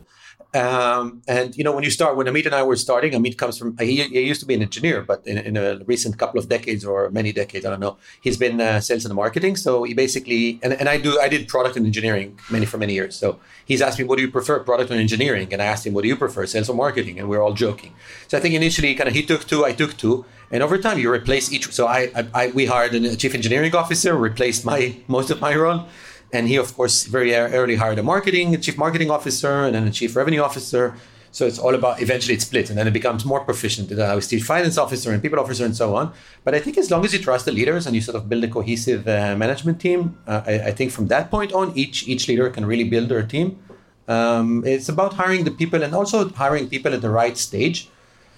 Um, 0.53 1.23
and 1.29 1.57
you 1.57 1.63
know, 1.63 1.73
when 1.73 1.85
you 1.85 1.91
start, 1.91 2.17
when 2.17 2.27
Amit 2.27 2.45
and 2.45 2.55
I 2.55 2.65
were 2.65 2.75
starting, 2.75 3.13
Amit 3.13 3.39
comes 3.39 3.57
from 3.57 3.77
he, 3.79 4.03
he 4.03 4.23
used 4.23 4.41
to 4.41 4.47
be 4.47 4.55
an 4.55 4.63
engineer, 4.63 5.01
but 5.01 5.25
in, 5.25 5.39
in, 5.39 5.57
a 5.57 5.79
recent 5.87 6.19
couple 6.19 6.41
of 6.41 6.49
decades 6.49 6.85
or 6.85 7.09
many 7.11 7.33
decades, 7.33 7.65
I 7.65 7.71
don't 7.71 7.79
know, 7.79 7.99
he's 8.21 8.37
been 8.37 8.61
uh, 8.61 8.81
sales 8.81 9.05
and 9.05 9.15
marketing. 9.15 9.55
So 9.55 9.85
he 9.85 9.95
basically 9.95 10.59
and, 10.63 10.73
and 10.73 10.89
I 10.89 10.99
do 10.99 11.21
I 11.21 11.29
did 11.29 11.47
product 11.47 11.77
and 11.77 11.87
engineering 11.87 12.37
many 12.51 12.67
for 12.67 12.79
many 12.79 12.95
years. 12.95 13.15
So 13.15 13.39
he's 13.65 13.81
asked 13.81 14.01
me, 14.01 14.05
what 14.05 14.17
do 14.17 14.23
you 14.23 14.31
prefer, 14.31 14.59
product 14.59 14.91
or 14.91 14.95
engineering? 14.95 15.53
And 15.53 15.63
I 15.63 15.67
asked 15.67 15.87
him, 15.87 15.95
what 15.95 16.03
do 16.03 16.09
you 16.09 16.17
prefer, 16.17 16.47
sales 16.47 16.69
or 16.69 16.75
marketing? 16.75 17.21
And 17.21 17.29
we 17.29 17.37
are 17.37 17.43
all 17.43 17.55
joking. 17.55 17.95
So 18.27 18.37
I 18.37 18.41
think 18.41 18.55
initially, 18.55 18.93
kind 18.97 19.09
of 19.09 19.15
he 19.15 19.23
took 19.23 19.47
two, 19.47 19.65
I 19.65 19.73
took 19.73 19.97
two, 19.97 20.25
and 20.51 20.65
over 20.65 20.79
time 20.79 20.99
you 20.99 21.13
replace 21.13 21.53
each. 21.53 21.71
So 21.73 21.87
I, 21.87 22.11
I, 22.17 22.27
I 22.35 22.47
we 22.49 22.67
hired 22.67 22.93
a 22.95 23.15
chief 23.15 23.37
engineering 23.37 23.77
officer, 23.77 24.17
replaced 24.17 24.65
my 24.65 24.97
most 25.07 25.31
of 25.31 25.41
my 25.41 25.55
role 25.55 25.87
and 26.33 26.49
he, 26.49 26.57
of 26.57 26.75
course, 26.77 27.05
very 27.05 27.35
early 27.35 27.77
hired 27.77 27.99
a 27.99 28.03
marketing, 28.03 28.55
a 28.55 28.59
chief 28.59 28.79
marketing 28.79 29.11
officer, 29.11 29.65
and 29.65 29.75
then 29.75 29.87
a 29.87 29.91
chief 29.91 30.15
revenue 30.15 30.43
officer. 30.43 30.95
So 31.33 31.47
it's 31.47 31.59
all 31.59 31.75
about 31.75 32.03
eventually 32.03 32.35
it 32.35 32.43
splits, 32.43 32.71
and 32.71 32.79
then 32.79 32.89
it 32.89 32.93
becomes 32.93 33.25
more 33.25 33.41
proficient. 33.41 33.93
I 33.99 34.15
was 34.17 34.29
chief 34.29 34.45
finance 34.45 34.77
officer 34.79 35.13
and 35.13 35.23
people 35.23 35.39
officer 35.39 35.65
and 35.65 35.77
so 35.77 35.95
on. 35.95 36.13
But 36.43 36.55
I 36.55 36.61
think 36.61 36.77
as 36.77 36.91
long 36.91 37.05
as 37.05 37.13
you 37.13 37.21
trust 37.21 37.45
the 37.45 37.53
leaders 37.53 37.87
and 37.87 37.95
you 37.95 38.03
sort 38.03 38.17
of 38.17 38.29
build 38.29 38.43
a 38.43 38.49
cohesive 38.49 39.07
uh, 39.07 39.37
management 39.37 39.81
team, 39.81 40.19
uh, 40.27 40.43
I, 40.45 40.53
I, 40.69 40.73
think 40.73 40.91
from 40.91 41.07
that 41.07 41.31
point 41.31 41.53
on, 41.53 41.73
each 41.77 42.09
each 42.09 42.27
leader 42.27 42.51
can 42.51 42.67
really 42.67 42.83
build 42.85 43.09
their 43.09 43.23
team. 43.23 43.63
Um, 44.09 44.65
it's 44.67 44.89
about 44.89 45.15
hiring 45.15 45.45
the 45.45 45.53
people 45.53 45.85
and 45.85 45.95
also 45.95 46.29
hiring 46.31 46.69
people 46.69 46.93
at 46.95 47.01
the 47.01 47.11
right 47.11 47.39
stage. 47.39 47.89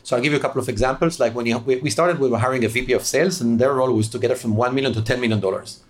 So 0.02 0.16
I'll 0.16 0.22
give 0.22 0.32
you 0.32 0.38
a 0.38 0.42
couple 0.42 0.60
of 0.60 0.68
examples. 0.68 1.18
Like 1.18 1.34
when 1.34 1.46
you, 1.46 1.58
we 1.58 1.88
started, 1.88 2.18
we 2.18 2.28
were 2.28 2.38
hiring 2.38 2.62
a 2.64 2.68
VP 2.68 2.92
of 2.92 3.04
sales, 3.06 3.40
and 3.40 3.58
their 3.58 3.72
role 3.72 3.92
was 3.94 4.08
to 4.10 4.18
get 4.18 4.30
it 4.30 4.36
from 4.36 4.54
one 4.54 4.74
million 4.74 4.92
to 4.92 5.00
ten 5.00 5.18
million 5.18 5.40
dollars 5.40 5.80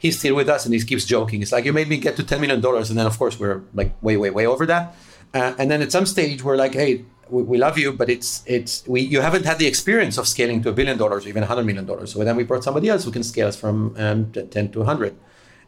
he's 0.00 0.18
still 0.18 0.34
with 0.34 0.48
us 0.48 0.64
and 0.64 0.74
he 0.74 0.80
keeps 0.80 1.04
joking. 1.04 1.42
It's 1.42 1.52
like 1.52 1.64
you 1.64 1.72
made 1.72 1.88
me 1.88 1.98
get 1.98 2.16
to 2.16 2.24
ten 2.24 2.40
million 2.40 2.60
dollars, 2.60 2.90
and 2.90 2.98
then 2.98 3.06
of 3.06 3.16
course 3.16 3.38
we're 3.38 3.62
like 3.72 3.92
way, 4.02 4.16
way, 4.16 4.30
way 4.30 4.46
over 4.46 4.66
that. 4.66 4.96
Uh, 5.32 5.54
and 5.58 5.70
then 5.70 5.80
at 5.80 5.92
some 5.92 6.06
stage 6.06 6.42
we're 6.42 6.56
like, 6.56 6.74
hey, 6.74 7.04
we, 7.28 7.58
love 7.58 7.78
you, 7.78 7.92
but 7.92 8.10
it's 8.10 8.42
it's 8.46 8.84
we 8.88 9.02
you 9.02 9.20
haven't 9.20 9.44
had 9.44 9.58
the 9.58 9.66
experience 9.66 10.18
of 10.18 10.26
scaling 10.26 10.62
to 10.62 10.70
a 10.70 10.72
billion 10.72 10.98
dollars 10.98 11.24
or 11.24 11.28
even 11.28 11.44
a 11.44 11.46
hundred 11.46 11.66
million 11.66 11.86
dollars. 11.86 12.12
So 12.12 12.24
then 12.24 12.36
we 12.36 12.42
brought 12.42 12.64
somebody 12.64 12.88
else 12.88 13.04
who 13.04 13.12
can 13.12 13.22
scale 13.22 13.46
us 13.46 13.56
from 13.56 13.94
um, 13.96 14.32
ten 14.32 14.72
to 14.72 14.82
hundred. 14.82 15.14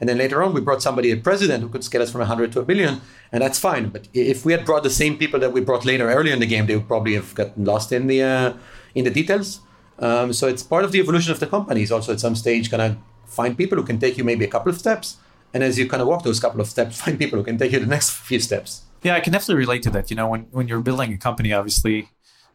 And 0.00 0.08
then 0.08 0.18
later 0.18 0.42
on, 0.42 0.52
we 0.52 0.60
brought 0.60 0.82
somebody, 0.82 1.12
a 1.12 1.16
president, 1.16 1.62
who 1.62 1.68
could 1.68 1.84
scale 1.84 2.02
us 2.02 2.10
from 2.10 2.18
100 2.22 2.50
to 2.54 2.58
a 2.58 2.64
billion, 2.64 3.00
and 3.30 3.40
that's 3.40 3.60
fine. 3.60 3.88
But 3.90 4.08
if 4.12 4.44
we 4.44 4.50
had 4.50 4.64
brought 4.64 4.82
the 4.82 4.90
same 4.90 5.16
people 5.16 5.38
that 5.38 5.52
we 5.52 5.60
brought 5.60 5.84
later, 5.84 6.10
earlier 6.10 6.34
in 6.34 6.40
the 6.40 6.46
game, 6.46 6.66
they 6.66 6.74
would 6.74 6.88
probably 6.88 7.14
have 7.14 7.32
gotten 7.36 7.64
lost 7.64 7.92
in 7.92 8.08
the 8.08 8.20
uh, 8.20 8.54
in 8.96 9.04
the 9.04 9.10
details. 9.10 9.60
Um, 10.02 10.32
so 10.32 10.48
it's 10.48 10.62
part 10.62 10.84
of 10.84 10.92
the 10.92 10.98
evolution 10.98 11.32
of 11.32 11.40
the 11.40 11.46
company. 11.46 11.88
Also 11.90 12.12
at 12.12 12.20
some 12.20 12.34
stage 12.34 12.70
kind 12.70 12.82
of 12.82 12.98
find 13.24 13.56
people 13.56 13.78
who 13.78 13.84
can 13.84 13.98
take 13.98 14.18
you 14.18 14.24
maybe 14.24 14.44
a 14.44 14.48
couple 14.48 14.70
of 14.70 14.78
steps. 14.78 15.16
And 15.54 15.62
as 15.62 15.78
you 15.78 15.88
kind 15.88 16.02
of 16.02 16.08
walk 16.08 16.24
those 16.24 16.40
couple 16.40 16.60
of 16.60 16.66
steps, 16.66 17.00
find 17.02 17.18
people 17.18 17.38
who 17.38 17.44
can 17.44 17.56
take 17.56 17.72
you 17.72 17.78
the 17.78 17.86
next 17.86 18.10
few 18.10 18.40
steps. 18.40 18.82
Yeah, 19.02 19.14
I 19.14 19.20
can 19.20 19.32
definitely 19.32 19.56
relate 19.56 19.82
to 19.84 19.90
that. 19.90 20.10
You 20.10 20.16
know, 20.16 20.28
when, 20.28 20.42
when 20.50 20.68
you're 20.68 20.80
building 20.80 21.12
a 21.12 21.18
company, 21.18 21.52
obviously, 21.52 22.08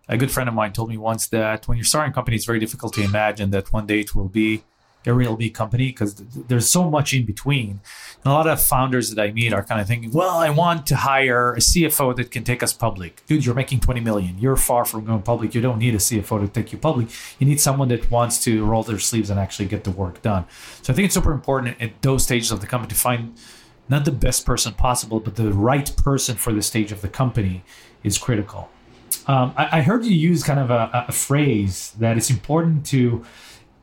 a 0.08 0.18
good 0.18 0.32
friend 0.32 0.48
of 0.48 0.56
mine 0.56 0.74
told 0.74 0.90
me 0.90 0.98
once 0.98 1.28
that 1.28 1.68
when 1.68 1.78
you're 1.78 1.86
starting 1.86 2.12
a 2.12 2.14
company, 2.14 2.36
it's 2.38 2.46
very 2.46 2.60
difficult 2.60 2.94
to 2.94 3.04
imagine 3.04 3.52
that 3.52 3.72
one 3.74 3.86
day 3.86 4.02
it 4.02 4.16
will 4.16 4.30
be 4.30 4.64
a 5.08 5.14
real 5.14 5.36
big 5.36 5.54
company 5.54 5.88
because 5.88 6.16
there's 6.16 6.70
so 6.70 6.90
much 6.90 7.14
in 7.14 7.26
between. 7.26 7.80
And 8.24 8.26
a 8.26 8.30
lot 8.32 8.48
of 8.48 8.62
founders 8.62 9.10
that 9.12 9.22
I 9.22 9.32
meet 9.32 9.54
are 9.54 9.64
kind 9.64 9.80
of 9.80 9.88
thinking, 9.88 10.12
well, 10.12 10.38
I 10.38 10.50
want 10.50 10.86
to 10.88 10.96
hire 10.96 11.54
a 11.54 11.60
CFO 11.60 12.16
that 12.16 12.32
can 12.32 12.44
take 12.44 12.64
us 12.64 12.74
public. 12.74 13.24
Dude, 13.26 13.46
you're 13.46 13.56
making 13.56 13.80
20 13.80 14.00
million. 14.00 14.38
You're 14.40 14.56
far 14.56 14.86
from 14.86 15.06
going 15.06 15.22
public. 15.22 15.56
You 15.56 15.62
don't 15.62 15.80
need 15.80 15.96
a 15.96 16.00
CFO 16.00 16.42
to 16.42 16.48
take 16.48 16.72
you 16.72 16.78
public. 16.78 17.10
You 17.40 17.48
need 17.48 17.60
someone 17.60 17.88
that 17.90 18.10
wants 18.10 18.44
to 18.44 18.66
roll 18.66 18.84
their 18.84 19.00
sleeves 19.00 19.30
and 19.30 19.40
actually 19.40 19.68
get 19.68 19.84
the 19.84 19.92
work 19.92 20.22
done. 20.22 20.46
So 20.82 20.94
I 20.94 20.96
think 20.96 21.06
it's 21.06 21.16
super 21.16 21.32
important 21.32 21.82
at 21.82 22.02
those 22.02 22.24
stages 22.24 22.52
of 22.52 22.62
the 22.62 22.68
company 22.68 22.90
to 22.90 22.96
find 22.96 23.38
not 23.90 24.06
the 24.06 24.12
best 24.12 24.46
person 24.46 24.74
possible, 24.74 25.20
but 25.20 25.36
the 25.36 25.54
right 25.54 25.96
person 25.98 26.36
for 26.36 26.52
the 26.52 26.62
stage 26.62 26.92
of 26.92 27.02
the 27.02 27.08
company 27.08 27.64
is 28.04 28.18
critical. 28.18 28.70
Um, 29.28 29.54
I, 29.58 29.80
I, 29.80 29.82
heard 29.82 30.06
you 30.06 30.16
use 30.16 30.44
kind 30.44 30.60
of 30.60 30.70
a, 30.70 31.06
a 31.08 31.12
phrase 31.12 31.94
that 32.00 32.18
it's 32.18 32.30
important 32.30 32.86
to 32.88 33.26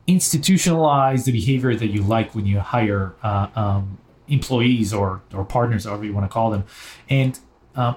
institutionalize 0.07 1.25
the 1.25 1.31
behavior 1.31 1.75
that 1.75 1.87
you 1.87 2.03
like 2.03 2.35
when 2.35 2.45
you 2.45 2.59
hire 2.59 3.15
uh, 3.23 3.47
um, 3.55 3.97
employees 4.27 4.93
or 4.93 5.21
or 5.33 5.43
partners, 5.45 5.85
however 5.85 6.05
you 6.05 6.13
want 6.13 6.25
to 6.25 6.33
call 6.33 6.51
them. 6.51 6.63
And 7.09 7.39
um, 7.75 7.95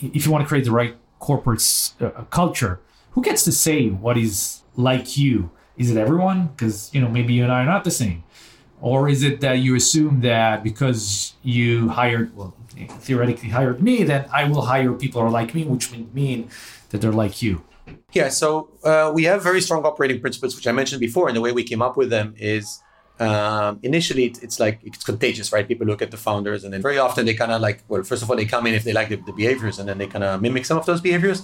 if 0.00 0.24
you 0.24 0.32
want 0.32 0.44
to 0.44 0.48
create 0.48 0.64
the 0.64 0.70
right 0.70 0.96
corporate 1.18 1.62
uh, 2.00 2.10
culture, 2.30 2.80
who 3.12 3.22
gets 3.22 3.42
to 3.44 3.52
say 3.52 3.88
what 3.88 4.16
is 4.16 4.62
like 4.76 5.16
you? 5.16 5.50
Is 5.76 5.90
it 5.90 5.96
everyone? 5.96 6.48
Because 6.48 6.92
you 6.94 7.00
know 7.00 7.08
maybe 7.08 7.34
you 7.34 7.42
and 7.42 7.52
I 7.52 7.62
are 7.62 7.66
not 7.66 7.84
the 7.84 7.90
same, 7.90 8.24
or 8.80 9.08
is 9.08 9.22
it 9.22 9.40
that 9.40 9.58
you 9.58 9.74
assume 9.74 10.20
that 10.20 10.62
because 10.62 11.34
you 11.42 11.88
hired 11.88 12.34
well 12.36 12.54
theoretically 12.86 13.48
hired 13.48 13.82
me, 13.82 14.04
then 14.04 14.28
I 14.32 14.44
will 14.44 14.62
hire 14.62 14.92
people 14.92 15.20
who 15.20 15.26
are 15.26 15.30
like 15.30 15.54
me, 15.54 15.64
which 15.64 15.90
would 15.90 16.14
mean 16.14 16.48
that 16.90 17.00
they're 17.00 17.12
like 17.12 17.42
you. 17.42 17.64
Yeah, 18.12 18.28
so 18.28 18.70
uh, 18.84 19.10
we 19.14 19.24
have 19.24 19.42
very 19.42 19.60
strong 19.60 19.84
operating 19.84 20.20
principles, 20.20 20.56
which 20.56 20.66
I 20.66 20.72
mentioned 20.72 21.00
before, 21.00 21.28
and 21.28 21.36
the 21.36 21.40
way 21.40 21.52
we 21.52 21.62
came 21.62 21.82
up 21.82 21.96
with 21.96 22.10
them 22.10 22.34
is 22.38 22.80
um, 23.20 23.80
initially 23.82 24.24
it's 24.42 24.58
like 24.58 24.80
it's 24.82 25.04
contagious, 25.04 25.52
right? 25.52 25.66
People 25.66 25.86
look 25.86 26.02
at 26.02 26.10
the 26.10 26.16
founders, 26.16 26.64
and 26.64 26.72
then 26.72 26.82
very 26.82 26.98
often 26.98 27.26
they 27.26 27.34
kind 27.34 27.52
of 27.52 27.60
like, 27.60 27.82
well, 27.88 28.02
first 28.02 28.22
of 28.22 28.30
all, 28.30 28.36
they 28.36 28.46
come 28.46 28.66
in 28.66 28.74
if 28.74 28.84
they 28.84 28.92
like 28.92 29.08
the, 29.10 29.16
the 29.16 29.32
behaviors, 29.32 29.78
and 29.78 29.88
then 29.88 29.98
they 29.98 30.06
kind 30.06 30.24
of 30.24 30.40
mimic 30.40 30.64
some 30.64 30.78
of 30.78 30.86
those 30.86 31.00
behaviors. 31.00 31.42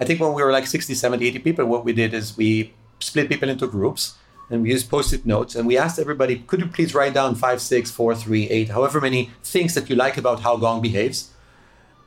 I 0.00 0.04
think 0.04 0.20
when 0.20 0.32
we 0.34 0.42
were 0.42 0.52
like 0.52 0.66
60, 0.66 0.94
70, 0.94 1.26
80 1.26 1.38
people, 1.40 1.66
what 1.66 1.84
we 1.84 1.92
did 1.92 2.14
is 2.14 2.36
we 2.36 2.74
split 2.98 3.28
people 3.28 3.48
into 3.48 3.66
groups 3.68 4.14
and 4.50 4.62
we 4.62 4.70
used 4.70 4.90
post-it 4.90 5.24
notes 5.24 5.54
and 5.54 5.68
we 5.68 5.78
asked 5.78 6.00
everybody, 6.00 6.40
could 6.40 6.60
you 6.60 6.66
please 6.66 6.94
write 6.94 7.14
down 7.14 7.36
five, 7.36 7.62
six, 7.62 7.92
four, 7.92 8.14
three, 8.14 8.48
eight, 8.50 8.70
however 8.70 9.00
many 9.00 9.30
things 9.44 9.74
that 9.74 9.88
you 9.88 9.94
like 9.94 10.16
about 10.16 10.40
how 10.40 10.56
Gong 10.56 10.82
behaves? 10.82 11.30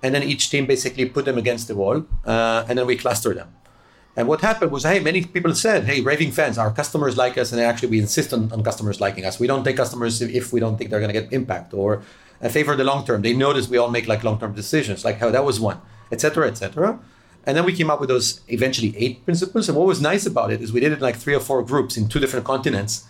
and 0.03 0.13
then 0.13 0.23
each 0.23 0.49
team 0.49 0.65
basically 0.65 1.05
put 1.05 1.25
them 1.25 1.37
against 1.37 1.67
the 1.67 1.75
wall, 1.75 2.05
uh, 2.25 2.65
and 2.67 2.77
then 2.77 2.85
we 2.85 2.95
cluster 2.95 3.33
them. 3.33 3.53
And 4.17 4.27
what 4.27 4.41
happened 4.41 4.71
was, 4.71 4.83
hey, 4.83 4.99
many 4.99 5.23
people 5.23 5.53
said, 5.53 5.83
hey, 5.83 6.01
raving 6.01 6.31
fans, 6.31 6.57
our 6.57 6.71
customers 6.71 7.17
like 7.17 7.37
us, 7.37 7.51
and 7.51 7.61
actually 7.61 7.89
we 7.89 7.99
insist 7.99 8.33
on, 8.33 8.51
on 8.51 8.63
customers 8.63 8.99
liking 8.99 9.25
us. 9.25 9.39
We 9.39 9.45
don't 9.45 9.63
take 9.63 9.77
customers 9.77 10.23
if 10.23 10.51
we 10.51 10.59
don't 10.59 10.75
think 10.75 10.89
they're 10.89 10.99
going 10.99 11.13
to 11.13 11.21
get 11.21 11.31
impact 11.31 11.71
or 11.71 12.01
uh, 12.41 12.49
favor 12.49 12.75
the 12.75 12.83
long 12.83 13.05
term. 13.05 13.21
They 13.21 13.33
notice 13.33 13.69
we 13.69 13.77
all 13.77 13.91
make 13.91 14.07
like 14.07 14.23
long 14.23 14.39
term 14.39 14.53
decisions, 14.53 15.05
like 15.05 15.19
how 15.19 15.29
that 15.29 15.45
was 15.45 15.59
one, 15.59 15.79
etc., 16.11 16.47
etc. 16.47 16.99
And 17.45 17.55
then 17.55 17.63
we 17.63 17.73
came 17.73 17.91
up 17.91 17.99
with 17.99 18.09
those 18.09 18.41
eventually 18.47 18.97
eight 18.97 19.23
principles. 19.23 19.69
And 19.69 19.77
what 19.77 19.85
was 19.85 20.01
nice 20.01 20.25
about 20.25 20.51
it 20.51 20.61
is 20.63 20.73
we 20.73 20.79
did 20.79 20.93
it 20.93 20.95
in 20.95 21.01
like 21.01 21.15
three 21.15 21.35
or 21.35 21.39
four 21.39 21.61
groups 21.61 21.95
in 21.95 22.09
two 22.09 22.19
different 22.19 22.43
continents, 22.43 23.05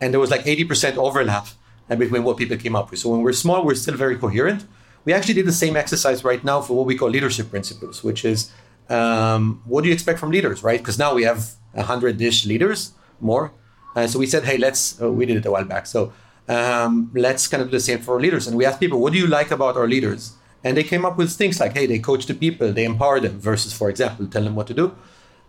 and 0.00 0.12
there 0.14 0.20
was 0.20 0.30
like 0.30 0.44
80% 0.44 0.96
overlap 0.96 1.48
between 1.88 2.22
what 2.22 2.36
people 2.36 2.56
came 2.56 2.76
up 2.76 2.92
with. 2.92 3.00
So 3.00 3.10
when 3.10 3.22
we're 3.22 3.32
small, 3.32 3.64
we're 3.64 3.74
still 3.74 3.96
very 3.96 4.16
coherent. 4.16 4.64
We 5.04 5.12
actually 5.12 5.34
did 5.34 5.46
the 5.46 5.52
same 5.52 5.76
exercise 5.76 6.22
right 6.22 6.42
now 6.44 6.62
for 6.62 6.74
what 6.74 6.86
we 6.86 6.96
call 6.96 7.10
leadership 7.10 7.50
principles, 7.50 8.04
which 8.04 8.24
is 8.24 8.52
um, 8.88 9.62
what 9.64 9.82
do 9.82 9.88
you 9.88 9.94
expect 9.94 10.18
from 10.18 10.30
leaders, 10.30 10.62
right? 10.62 10.78
Because 10.78 10.98
now 10.98 11.14
we 11.14 11.22
have 11.24 11.54
a 11.74 11.82
hundred 11.82 12.20
ish 12.20 12.46
leaders 12.46 12.92
more. 13.20 13.52
Uh, 13.96 14.06
so 14.06 14.18
we 14.18 14.26
said, 14.26 14.44
hey, 14.44 14.58
let's. 14.58 15.00
Uh, 15.00 15.10
we 15.10 15.26
did 15.26 15.36
it 15.36 15.46
a 15.46 15.50
while 15.50 15.64
back. 15.64 15.86
So 15.86 16.12
um, 16.48 17.10
let's 17.14 17.46
kind 17.46 17.62
of 17.62 17.68
do 17.70 17.76
the 17.76 17.80
same 17.80 18.00
for 18.00 18.20
leaders. 18.20 18.46
And 18.46 18.56
we 18.56 18.64
asked 18.66 18.80
people, 18.80 19.00
what 19.00 19.12
do 19.12 19.18
you 19.18 19.26
like 19.26 19.50
about 19.50 19.76
our 19.76 19.88
leaders? 19.88 20.34
And 20.62 20.76
they 20.76 20.82
came 20.82 21.04
up 21.04 21.16
with 21.18 21.30
things 21.32 21.60
like, 21.60 21.74
hey, 21.74 21.86
they 21.86 21.98
coach 21.98 22.26
the 22.26 22.34
people, 22.34 22.72
they 22.72 22.84
empower 22.84 23.20
them, 23.20 23.38
versus, 23.38 23.72
for 23.72 23.90
example, 23.90 24.26
tell 24.26 24.42
them 24.42 24.54
what 24.54 24.66
to 24.68 24.74
do. 24.74 24.96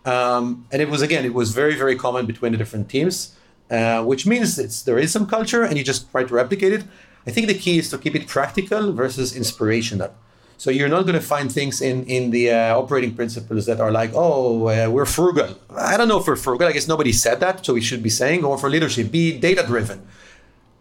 Um, 0.04 0.66
and 0.70 0.80
it 0.80 0.88
was 0.88 1.02
again, 1.02 1.24
it 1.24 1.34
was 1.34 1.50
very, 1.52 1.74
very 1.74 1.96
common 1.96 2.26
between 2.26 2.52
the 2.52 2.58
different 2.58 2.88
teams, 2.88 3.34
uh, 3.70 4.04
which 4.04 4.26
means 4.26 4.58
it's 4.58 4.82
there 4.82 4.98
is 4.98 5.10
some 5.10 5.26
culture, 5.26 5.62
and 5.62 5.76
you 5.76 5.82
just 5.82 6.10
try 6.10 6.22
to 6.22 6.34
replicate 6.34 6.72
it. 6.72 6.84
I 7.26 7.30
think 7.32 7.48
the 7.48 7.54
key 7.54 7.78
is 7.78 7.90
to 7.90 7.98
keep 7.98 8.14
it 8.14 8.28
practical 8.28 8.92
versus 8.92 9.34
inspirational. 9.34 10.14
So 10.58 10.70
you're 10.70 10.88
not 10.88 11.02
going 11.02 11.14
to 11.14 11.20
find 11.20 11.52
things 11.52 11.82
in 11.82 12.04
in 12.06 12.30
the 12.30 12.50
uh, 12.50 12.78
operating 12.78 13.14
principles 13.14 13.66
that 13.66 13.80
are 13.80 13.92
like, 13.92 14.12
oh, 14.14 14.68
uh, 14.68 14.88
we're 14.90 15.04
frugal. 15.06 15.58
I 15.70 15.96
don't 15.96 16.08
know 16.08 16.18
if 16.18 16.26
we're 16.26 16.36
frugal. 16.36 16.66
I 16.66 16.72
guess 16.72 16.88
nobody 16.88 17.12
said 17.12 17.40
that, 17.40 17.64
so 17.64 17.74
we 17.74 17.82
should 17.82 18.02
be 18.02 18.10
saying, 18.10 18.44
or 18.44 18.56
for 18.56 18.70
leadership, 18.70 19.10
be 19.10 19.38
data 19.38 19.62
driven. 19.66 20.06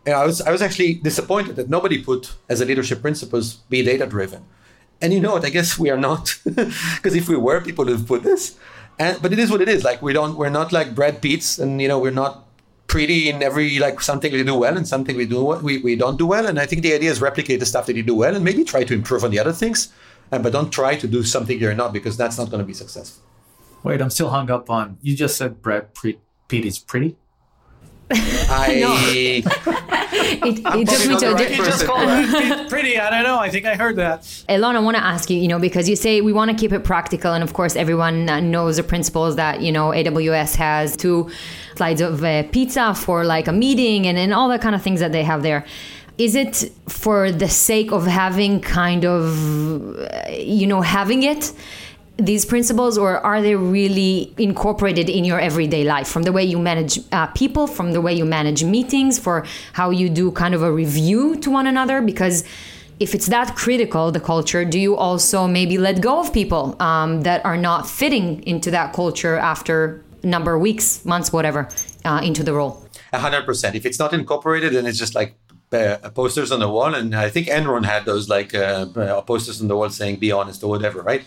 I 0.08 0.26
was 0.26 0.42
I 0.42 0.52
was 0.52 0.62
actually 0.62 0.96
disappointed 0.96 1.56
that 1.58 1.70
nobody 1.70 2.02
put 2.02 2.36
as 2.48 2.62
a 2.62 2.66
leadership 2.66 3.02
principles 3.02 3.56
be 3.70 3.84
data 3.84 4.06
driven. 4.06 4.46
And 5.02 5.14
you 5.14 5.20
know 5.20 5.34
what? 5.34 5.46
I 5.46 5.50
guess 5.50 5.78
we 5.78 5.90
are 5.90 5.98
not, 5.98 6.38
because 6.46 7.16
if 7.16 7.28
we 7.28 7.36
were, 7.36 7.60
people 7.60 7.86
would 7.86 7.92
have 7.92 8.08
put 8.08 8.24
this. 8.24 8.58
And 8.98 9.22
but 9.22 9.34
it 9.34 9.40
is 9.40 9.52
what 9.52 9.62
it 9.62 9.68
is. 9.68 9.84
Like 9.84 10.02
we 10.02 10.14
don't, 10.14 10.38
we're 10.38 10.50
not 10.50 10.72
like 10.72 10.96
Brad 10.96 11.22
Pitts, 11.22 11.60
and 11.60 11.82
you 11.82 11.88
know, 11.88 12.00
we're 12.00 12.12
not 12.12 12.45
pretty 12.96 13.30
in 13.30 13.44
every 13.44 13.78
like 13.78 14.00
something 14.00 14.32
we 14.32 14.42
do 14.42 14.56
well 14.56 14.78
and 14.78 14.88
something 14.88 15.18
we 15.18 15.26
do 15.26 15.44
we, 15.68 15.80
we 15.80 15.98
don't 15.98 16.18
do 16.18 16.28
well. 16.34 16.46
And 16.48 16.58
i 16.64 16.66
think 16.66 16.82
the 16.82 16.94
idea 16.94 17.12
is 17.12 17.20
replicate 17.30 17.60
the 17.60 17.66
stuff 17.66 17.86
that 17.88 17.96
you 18.00 18.04
do 18.12 18.16
well 18.16 18.34
and 18.34 18.44
maybe 18.50 18.64
try 18.64 18.86
to 18.86 18.94
improve 18.94 19.26
on 19.26 19.32
the 19.32 19.40
other 19.44 19.52
things 19.52 19.92
uh, 20.32 20.40
but 20.40 20.54
don't 20.54 20.72
try 20.72 20.96
to 21.04 21.08
do 21.16 21.22
something 21.24 21.60
you're 21.60 21.76
not 21.84 21.92
because 21.92 22.16
that's 22.16 22.38
not 22.38 22.50
going 22.52 22.62
to 22.66 22.66
be 22.66 22.78
successful. 22.84 23.22
Wait 23.84 24.02
i'm 24.02 24.10
still 24.10 24.30
hung 24.30 24.50
up 24.50 24.70
on 24.70 24.98
you 25.02 25.14
just 25.14 25.36
said 25.36 25.62
brad 25.62 25.94
pitt 25.94 26.66
is 26.72 26.80
pretty 26.80 27.18
I. 28.12 29.44
it, 29.46 30.60
it 30.64 30.88
took 30.88 31.10
me 31.10 31.18
to 31.20 31.28
a 31.28 31.32
You 31.32 31.38
different. 31.38 31.66
just 31.72 31.86
called 31.86 32.08
it 32.08 32.70
pretty. 32.70 33.00
I 33.00 33.10
don't 33.10 33.24
know. 33.24 33.40
I 33.40 33.50
think 33.50 33.66
I 33.66 33.76
heard 33.76 33.96
that. 33.96 34.22
Eilon, 34.48 34.76
I 34.76 34.80
want 34.80 34.96
to 34.98 35.04
ask 35.04 35.30
you, 35.30 35.38
you 35.38 35.48
know, 35.48 35.60
because 35.60 35.90
you 35.90 35.96
say 35.96 36.22
we 36.22 36.32
want 36.34 36.52
to 36.52 36.58
keep 36.58 36.72
it 36.72 36.84
practical, 36.84 37.34
and 37.34 37.44
of 37.44 37.54
course, 37.54 37.76
everyone 37.76 38.30
uh, 38.30 38.40
knows 38.40 38.78
the 38.78 38.84
principles 38.84 39.36
that 39.38 39.62
you 39.62 39.72
know 39.72 39.90
AWS 39.90 40.56
has 40.56 40.96
two 40.96 41.30
slides 41.76 42.02
of 42.02 42.24
uh, 42.24 42.44
pizza 42.52 42.94
for 42.94 43.26
like 43.26 43.48
a 43.48 43.52
meeting 43.54 44.06
and, 44.08 44.18
and 44.18 44.34
all 44.34 44.48
that 44.50 44.62
kind 44.62 44.76
of 44.76 44.82
things 44.82 45.00
that 45.00 45.12
they 45.12 45.24
have 45.24 45.42
there. 45.44 45.66
Is 46.18 46.34
it 46.36 46.72
for 46.88 47.30
the 47.32 47.50
sake 47.50 47.92
of 47.92 48.06
having 48.06 48.62
kind 48.62 49.04
of, 49.04 49.98
uh, 50.00 50.30
you 50.32 50.66
know, 50.66 50.80
having 50.80 51.24
it? 51.24 51.52
These 52.18 52.46
principles 52.46 52.98
or 52.98 53.18
are 53.20 53.42
they 53.42 53.56
really 53.56 54.34
incorporated 54.38 55.10
in 55.10 55.26
your 55.26 55.40
everyday 55.40 55.84
life? 55.84 56.08
From 56.08 56.24
the 56.24 56.32
way 56.32 56.44
you 56.44 56.58
manage 56.58 57.00
uh, 57.12 57.28
people 57.28 57.68
from 57.68 57.92
the 57.92 58.02
way 58.02 58.14
you 58.14 58.26
manage 58.26 58.64
meetings 58.64 59.20
for 59.20 59.46
how 59.74 59.90
you 59.90 60.10
do 60.10 60.32
kind 60.32 60.54
of 60.54 60.62
a 60.62 60.72
review 60.72 61.36
to 61.38 61.50
one 61.50 61.68
another? 61.68 62.02
Because 62.02 62.44
if 63.00 63.14
it's 63.14 63.26
that 63.28 63.56
critical 63.56 64.12
the 64.12 64.22
culture 64.22 64.64
do 64.64 64.80
you 64.80 64.96
also 64.96 65.48
maybe 65.48 65.78
let 65.78 66.00
go 66.02 66.20
of 66.20 66.32
people 66.32 66.82
um, 66.82 67.22
that 67.24 67.44
are 67.46 67.58
not 67.58 67.90
fitting 67.90 68.42
into 68.44 68.72
that 68.72 68.94
culture 68.94 69.36
after 69.36 70.02
number 70.24 70.56
of 70.56 70.62
weeks 70.62 71.04
months 71.04 71.34
whatever 71.34 71.68
uh, 72.06 72.22
into 72.24 72.44
the 72.44 72.54
role? 72.54 72.88
100% 73.14 73.76
if 73.76 73.86
it's 73.86 74.00
not 74.00 74.14
incorporated 74.14 74.74
then 74.74 74.86
it's 74.86 74.98
just 74.98 75.16
like 75.16 75.36
uh, 75.74 75.98
posters 76.12 76.52
on 76.54 76.62
the 76.62 76.70
wall. 76.70 76.96
And 76.96 77.14
i 77.14 77.30
think 77.30 77.48
enron 77.48 77.84
had 77.84 78.06
those 78.06 78.30
like 78.30 78.56
uh, 78.56 78.86
uh, 78.96 79.22
posters 79.22 79.62
on 79.62 79.68
the 79.68 79.76
wall 79.76 79.90
saying 79.90 80.18
be 80.18 80.32
honest 80.32 80.64
or 80.64 80.70
whatever 80.70 81.02
right 81.02 81.24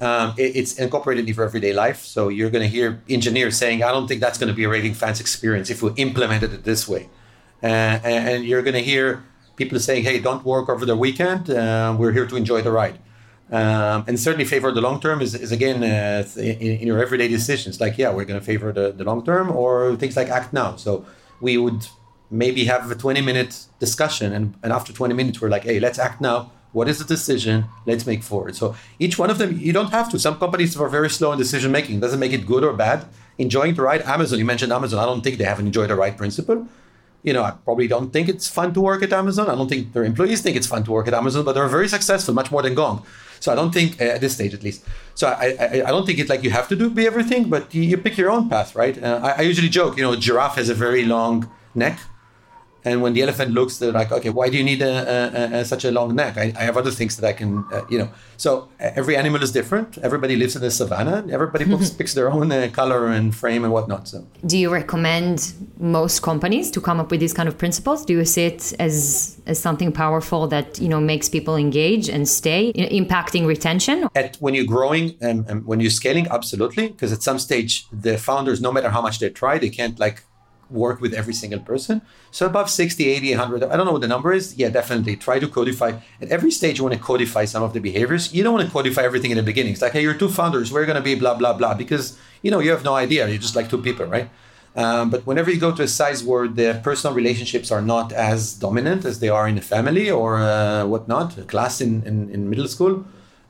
um, 0.00 0.34
it, 0.36 0.56
it's 0.56 0.78
incorporated 0.78 1.28
in 1.28 1.34
your 1.34 1.44
everyday 1.44 1.72
life. 1.72 2.04
So 2.04 2.28
you're 2.28 2.50
going 2.50 2.62
to 2.62 2.68
hear 2.68 3.02
engineers 3.08 3.56
saying, 3.56 3.82
I 3.82 3.92
don't 3.92 4.08
think 4.08 4.20
that's 4.20 4.38
going 4.38 4.48
to 4.48 4.54
be 4.54 4.64
a 4.64 4.68
raving 4.68 4.94
fans 4.94 5.20
experience 5.20 5.70
if 5.70 5.82
we 5.82 5.90
implemented 5.96 6.52
it 6.52 6.64
this 6.64 6.88
way. 6.88 7.08
Uh, 7.62 7.66
and, 8.02 8.28
and, 8.28 8.44
you're 8.44 8.62
going 8.62 8.74
to 8.74 8.82
hear 8.82 9.22
people 9.54 9.78
saying, 9.78 10.02
hey, 10.02 10.18
don't 10.18 10.44
work 10.44 10.68
over 10.68 10.84
the 10.84 10.96
weekend. 10.96 11.48
Uh, 11.48 11.94
we're 11.96 12.10
here 12.10 12.26
to 12.26 12.36
enjoy 12.36 12.60
the 12.60 12.72
ride. 12.72 12.98
Um, 13.52 14.04
and 14.08 14.18
certainly 14.18 14.46
favor 14.46 14.72
the 14.72 14.80
long 14.80 14.98
term 14.98 15.20
is, 15.20 15.34
is 15.34 15.52
again 15.52 15.84
uh, 15.84 16.26
in, 16.36 16.80
in, 16.80 16.86
your 16.86 17.00
everyday 17.00 17.28
decisions. 17.28 17.80
Like, 17.80 17.98
yeah, 17.98 18.08
we're 18.08 18.24
going 18.24 18.40
to 18.40 18.44
favor 18.44 18.72
the, 18.72 18.92
the 18.92 19.04
long 19.04 19.24
term 19.24 19.50
or 19.50 19.94
things 19.96 20.16
like 20.16 20.28
act 20.28 20.52
now. 20.52 20.74
So 20.76 21.04
we 21.40 21.58
would 21.58 21.86
maybe 22.30 22.64
have 22.64 22.90
a 22.90 22.94
20 22.94 23.20
minute 23.20 23.66
discussion. 23.78 24.32
And, 24.32 24.54
and 24.62 24.72
after 24.72 24.92
20 24.92 25.14
minutes, 25.14 25.40
we're 25.40 25.50
like, 25.50 25.64
hey, 25.64 25.78
let's 25.78 25.98
act 25.98 26.20
now 26.20 26.50
what 26.72 26.88
is 26.88 26.98
the 26.98 27.04
decision? 27.04 27.66
Let's 27.86 28.06
make 28.06 28.22
forward. 28.22 28.56
So 28.56 28.74
each 28.98 29.18
one 29.18 29.30
of 29.30 29.38
them, 29.38 29.58
you 29.58 29.72
don't 29.72 29.90
have 29.90 30.10
to. 30.10 30.18
Some 30.18 30.38
companies 30.38 30.76
are 30.76 30.88
very 30.88 31.10
slow 31.10 31.32
in 31.32 31.38
decision 31.38 31.70
making. 31.70 32.00
Doesn't 32.00 32.20
make 32.20 32.32
it 32.32 32.46
good 32.46 32.64
or 32.64 32.72
bad. 32.72 33.06
Enjoying 33.38 33.74
the 33.74 33.82
ride. 33.82 34.02
Amazon, 34.02 34.38
you 34.38 34.44
mentioned 34.44 34.72
Amazon. 34.72 34.98
I 34.98 35.06
don't 35.06 35.22
think 35.22 35.38
they 35.38 35.44
have 35.44 35.58
an 35.58 35.66
enjoy 35.66 35.86
the 35.86 35.94
ride 35.94 36.16
principle. 36.16 36.66
You 37.22 37.32
know, 37.32 37.44
I 37.44 37.52
probably 37.52 37.86
don't 37.86 38.12
think 38.12 38.28
it's 38.28 38.48
fun 38.48 38.74
to 38.74 38.80
work 38.80 39.02
at 39.02 39.12
Amazon. 39.12 39.48
I 39.48 39.54
don't 39.54 39.68
think 39.68 39.92
their 39.92 40.04
employees 40.04 40.40
think 40.40 40.56
it's 40.56 40.66
fun 40.66 40.82
to 40.84 40.90
work 40.90 41.06
at 41.06 41.14
Amazon, 41.14 41.44
but 41.44 41.52
they're 41.52 41.68
very 41.68 41.88
successful, 41.88 42.34
much 42.34 42.50
more 42.50 42.62
than 42.62 42.74
Gong. 42.74 43.04
So 43.38 43.52
I 43.52 43.54
don't 43.54 43.72
think 43.72 44.00
uh, 44.00 44.04
at 44.04 44.20
this 44.20 44.34
stage, 44.34 44.54
at 44.54 44.62
least. 44.62 44.84
So 45.14 45.28
I, 45.28 45.56
I, 45.60 45.66
I 45.86 45.90
don't 45.90 46.04
think 46.04 46.18
it's 46.18 46.30
like 46.30 46.42
you 46.42 46.50
have 46.50 46.68
to 46.68 46.76
do 46.76 46.90
be 46.90 47.06
everything, 47.06 47.48
but 47.48 47.72
you, 47.74 47.82
you 47.82 47.96
pick 47.96 48.16
your 48.16 48.30
own 48.30 48.48
path, 48.48 48.74
right? 48.74 49.00
Uh, 49.00 49.20
I, 49.22 49.30
I 49.30 49.40
usually 49.42 49.68
joke, 49.68 49.96
you 49.96 50.02
know, 50.02 50.16
giraffe 50.16 50.56
has 50.56 50.68
a 50.68 50.74
very 50.74 51.04
long 51.04 51.48
neck 51.74 52.00
and 52.84 53.00
when 53.02 53.12
the 53.12 53.22
elephant 53.22 53.52
looks, 53.52 53.78
they're 53.78 53.92
like, 53.92 54.10
okay, 54.10 54.30
why 54.30 54.48
do 54.48 54.56
you 54.56 54.64
need 54.64 54.82
a, 54.82 55.54
a, 55.54 55.60
a, 55.60 55.64
such 55.64 55.84
a 55.84 55.90
long 55.92 56.16
neck? 56.16 56.36
I, 56.36 56.52
I, 56.56 56.62
have 56.64 56.76
other 56.76 56.90
things 56.90 57.16
that 57.16 57.26
I 57.26 57.32
can, 57.32 57.64
uh, 57.72 57.82
you 57.88 57.98
know. 57.98 58.10
So 58.36 58.68
every 58.80 59.16
animal 59.16 59.40
is 59.42 59.52
different. 59.52 59.98
Everybody 59.98 60.34
lives 60.34 60.56
in 60.56 60.62
the 60.62 60.70
savannah. 60.70 61.24
Everybody 61.30 61.64
picks 61.98 62.14
their 62.14 62.30
own 62.30 62.50
uh, 62.50 62.68
color 62.72 63.06
and 63.06 63.32
frame 63.34 63.62
and 63.62 63.72
whatnot. 63.72 64.08
So, 64.08 64.26
do 64.46 64.58
you 64.58 64.70
recommend 64.72 65.54
most 65.78 66.22
companies 66.22 66.70
to 66.72 66.80
come 66.80 66.98
up 66.98 67.10
with 67.12 67.20
these 67.20 67.32
kind 67.32 67.48
of 67.48 67.56
principles? 67.56 68.04
Do 68.04 68.14
you 68.14 68.24
see 68.24 68.46
it 68.46 68.72
as 68.80 69.40
as 69.46 69.58
something 69.60 69.92
powerful 69.92 70.48
that 70.48 70.80
you 70.80 70.88
know 70.88 71.00
makes 71.00 71.28
people 71.28 71.56
engage 71.56 72.08
and 72.08 72.28
stay, 72.28 72.72
impacting 72.72 73.46
retention? 73.46 74.08
At 74.16 74.36
when 74.36 74.54
you're 74.54 74.66
growing 74.76 75.16
and, 75.20 75.48
and 75.48 75.64
when 75.66 75.78
you're 75.78 75.90
scaling, 75.90 76.26
absolutely, 76.28 76.88
because 76.88 77.12
at 77.12 77.22
some 77.22 77.38
stage 77.38 77.86
the 77.92 78.18
founders, 78.18 78.60
no 78.60 78.72
matter 78.72 78.90
how 78.90 79.02
much 79.02 79.20
they 79.20 79.30
try, 79.30 79.58
they 79.58 79.70
can't 79.70 80.00
like 80.00 80.24
work 80.72 81.00
with 81.00 81.12
every 81.14 81.34
single 81.34 81.60
person. 81.60 82.02
So 82.30 82.46
above 82.46 82.70
60, 82.70 83.08
80, 83.08 83.36
100, 83.36 83.64
I 83.64 83.76
don't 83.76 83.86
know 83.86 83.92
what 83.92 84.00
the 84.00 84.08
number 84.08 84.32
is. 84.32 84.56
Yeah, 84.56 84.70
definitely 84.70 85.16
try 85.16 85.38
to 85.38 85.48
codify. 85.48 85.98
At 86.20 86.28
every 86.28 86.50
stage, 86.50 86.78
you 86.78 86.84
want 86.84 86.94
to 86.94 87.00
codify 87.00 87.44
some 87.44 87.62
of 87.62 87.72
the 87.72 87.80
behaviors. 87.80 88.32
You 88.32 88.42
don't 88.42 88.54
want 88.54 88.66
to 88.66 88.72
codify 88.72 89.02
everything 89.02 89.30
in 89.30 89.36
the 89.36 89.42
beginning. 89.42 89.72
It's 89.72 89.82
like, 89.82 89.92
hey, 89.92 90.02
you're 90.02 90.14
two 90.14 90.28
founders. 90.28 90.72
We're 90.72 90.86
going 90.86 90.96
to 90.96 91.02
be 91.02 91.14
blah, 91.14 91.34
blah, 91.34 91.52
blah. 91.52 91.74
Because, 91.74 92.18
you 92.42 92.50
know, 92.50 92.60
you 92.60 92.70
have 92.70 92.84
no 92.84 92.94
idea. 92.94 93.28
You're 93.28 93.38
just 93.38 93.56
like 93.56 93.70
two 93.70 93.82
people, 93.82 94.06
right? 94.06 94.28
Um, 94.74 95.10
but 95.10 95.26
whenever 95.26 95.50
you 95.50 95.60
go 95.60 95.72
to 95.72 95.82
a 95.82 95.88
size 95.88 96.24
where 96.24 96.48
the 96.48 96.80
personal 96.82 97.14
relationships 97.14 97.70
are 97.70 97.82
not 97.82 98.12
as 98.12 98.54
dominant 98.54 99.04
as 99.04 99.20
they 99.20 99.28
are 99.28 99.46
in 99.46 99.58
a 99.58 99.60
family 99.60 100.10
or 100.10 100.38
uh, 100.38 100.86
whatnot, 100.86 101.36
a 101.36 101.42
class 101.42 101.80
in, 101.80 102.02
in, 102.04 102.30
in 102.30 102.48
middle 102.48 102.68
school, 102.68 103.04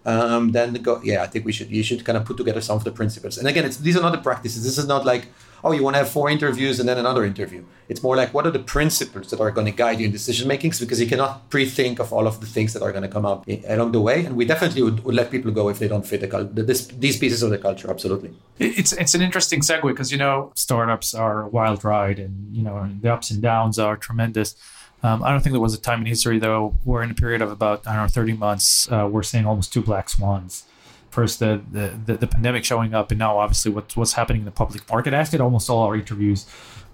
um, 0.05 0.53
then 0.53 0.75
go, 0.75 1.01
yeah, 1.03 1.23
I 1.23 1.27
think 1.27 1.45
we 1.45 1.53
should 1.53 1.71
you 1.71 1.83
should 1.83 2.05
kind 2.05 2.17
of 2.17 2.25
put 2.25 2.37
together 2.37 2.61
some 2.61 2.77
of 2.77 2.85
the 2.85 2.93
principles. 2.93 3.39
And 3.39 3.49
again, 3.49 3.65
it's 3.65 3.77
these 3.77 3.97
are 3.97 4.03
not 4.03 4.13
the 4.13 4.19
practices. 4.19 4.65
This 4.65 4.79
is 4.79 4.87
not 4.87 5.05
like 5.05 5.27
oh, 5.65 5.73
you 5.73 5.83
want 5.83 5.95
to 5.95 5.99
have 5.99 6.11
four 6.11 6.29
interviews 6.29 6.81
and 6.81 6.89
then 6.89 6.99
another 6.99 7.25
interview. 7.25 7.65
It's 7.89 8.03
more 8.03 8.17
like 8.17 8.35
what 8.35 8.47
are 8.47 8.51
the 8.51 8.59
principles 8.59 9.31
that 9.31 9.41
are 9.41 9.51
going 9.51 9.67
to 9.67 9.73
guide 9.73 10.01
you 10.01 10.07
in 10.07 10.13
decision 10.13 10.49
makings 10.49 10.81
because 10.81 11.01
you 11.01 11.07
cannot 11.07 11.49
pre-think 11.51 11.99
of 11.99 12.13
all 12.13 12.27
of 12.27 12.41
the 12.41 12.47
things 12.47 12.73
that 12.73 12.83
are 12.83 12.91
going 12.91 13.03
to 13.03 13.09
come 13.09 13.25
up 13.25 13.47
along 13.69 13.93
the 13.93 14.01
way. 14.01 14.25
And 14.25 14.37
we 14.37 14.45
definitely 14.45 14.83
would, 14.83 15.05
would 15.05 15.15
let 15.15 15.31
people 15.31 15.51
go 15.51 15.69
if 15.69 15.79
they 15.79 15.89
don't 15.89 16.07
fit 16.07 16.21
the 16.21 16.29
cult- 16.29 16.55
this, 16.55 16.87
these 16.87 17.19
pieces 17.19 17.43
of 17.43 17.51
the 17.51 17.59
culture. 17.59 17.91
Absolutely. 17.91 18.35
It's 18.59 18.93
it's 18.93 19.15
an 19.15 19.23
interesting 19.23 19.61
segue 19.61 19.83
because 19.83 20.11
you 20.11 20.19
know 20.19 20.53
startups 20.55 21.15
are 21.15 21.43
a 21.43 21.49
wild 21.49 21.85
ride 21.85 22.19
and 22.19 22.55
you 22.55 22.63
know 22.63 22.89
the 23.01 23.13
ups 23.13 23.31
and 23.31 23.43
downs 23.43 23.79
are 23.79 23.97
tremendous. 23.97 24.57
Um, 25.03 25.23
I 25.23 25.31
don't 25.31 25.41
think 25.41 25.53
there 25.53 25.61
was 25.61 25.75
a 25.75 25.81
time 25.81 26.01
in 26.01 26.07
history 26.07 26.39
though 26.39 26.77
where 26.85 27.03
in 27.03 27.11
a 27.11 27.15
period 27.15 27.43
of 27.43 27.51
about 27.51 27.87
I 27.87 27.95
don't 27.95 28.05
know 28.05 28.09
30 28.09 28.35
months 28.35 28.91
uh, 28.91 29.09
we're 29.11 29.23
seeing 29.23 29.47
almost 29.47 29.73
two 29.73 29.83
black 29.83 30.09
swans 30.09 30.65
first 31.11 31.41
the, 31.41 31.61
the, 31.71 32.17
the, 32.17 32.27
pandemic 32.27 32.65
showing 32.65 32.95
up 32.95 33.11
and 33.11 33.19
now 33.19 33.37
obviously 33.37 33.71
what's, 33.71 33.95
what's 33.97 34.15
happening 34.15 34.43
in 34.43 34.45
the 34.47 34.51
public 34.51 34.89
market. 34.89 35.13
I 35.13 35.21
it 35.21 35.41
almost 35.43 35.69
all 35.69 35.83
our 35.83 35.95
interviews 35.95 36.47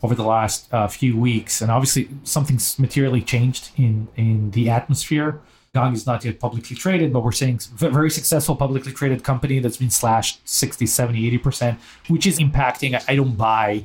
over 0.03 0.15
the 0.15 0.25
last 0.25 0.73
uh, 0.75 0.89
few 0.89 1.17
weeks, 1.17 1.61
and 1.61 1.71
obviously 1.71 2.09
something's 2.25 2.79
materially 2.81 3.23
changed 3.23 3.71
in, 3.77 4.09
in 4.17 4.51
the 4.53 4.71
atmosphere 4.71 5.41
Gong 5.75 5.93
is 5.93 6.07
not 6.07 6.25
yet 6.25 6.41
publicly 6.41 6.75
traded, 6.75 7.13
but 7.13 7.23
we're 7.23 7.33
saying 7.33 7.61
very 7.75 8.11
successful 8.11 8.57
publicly 8.57 8.93
traded 8.93 9.23
company 9.23 9.59
that's 9.59 9.77
been 9.77 9.91
slashed 9.91 10.41
60, 10.49 10.87
70, 10.87 11.39
80%, 11.39 11.77
which 12.09 12.27
is 12.27 12.39
impacting. 12.39 13.01
I 13.07 13.17
don't 13.17 13.37
buy 13.37 13.85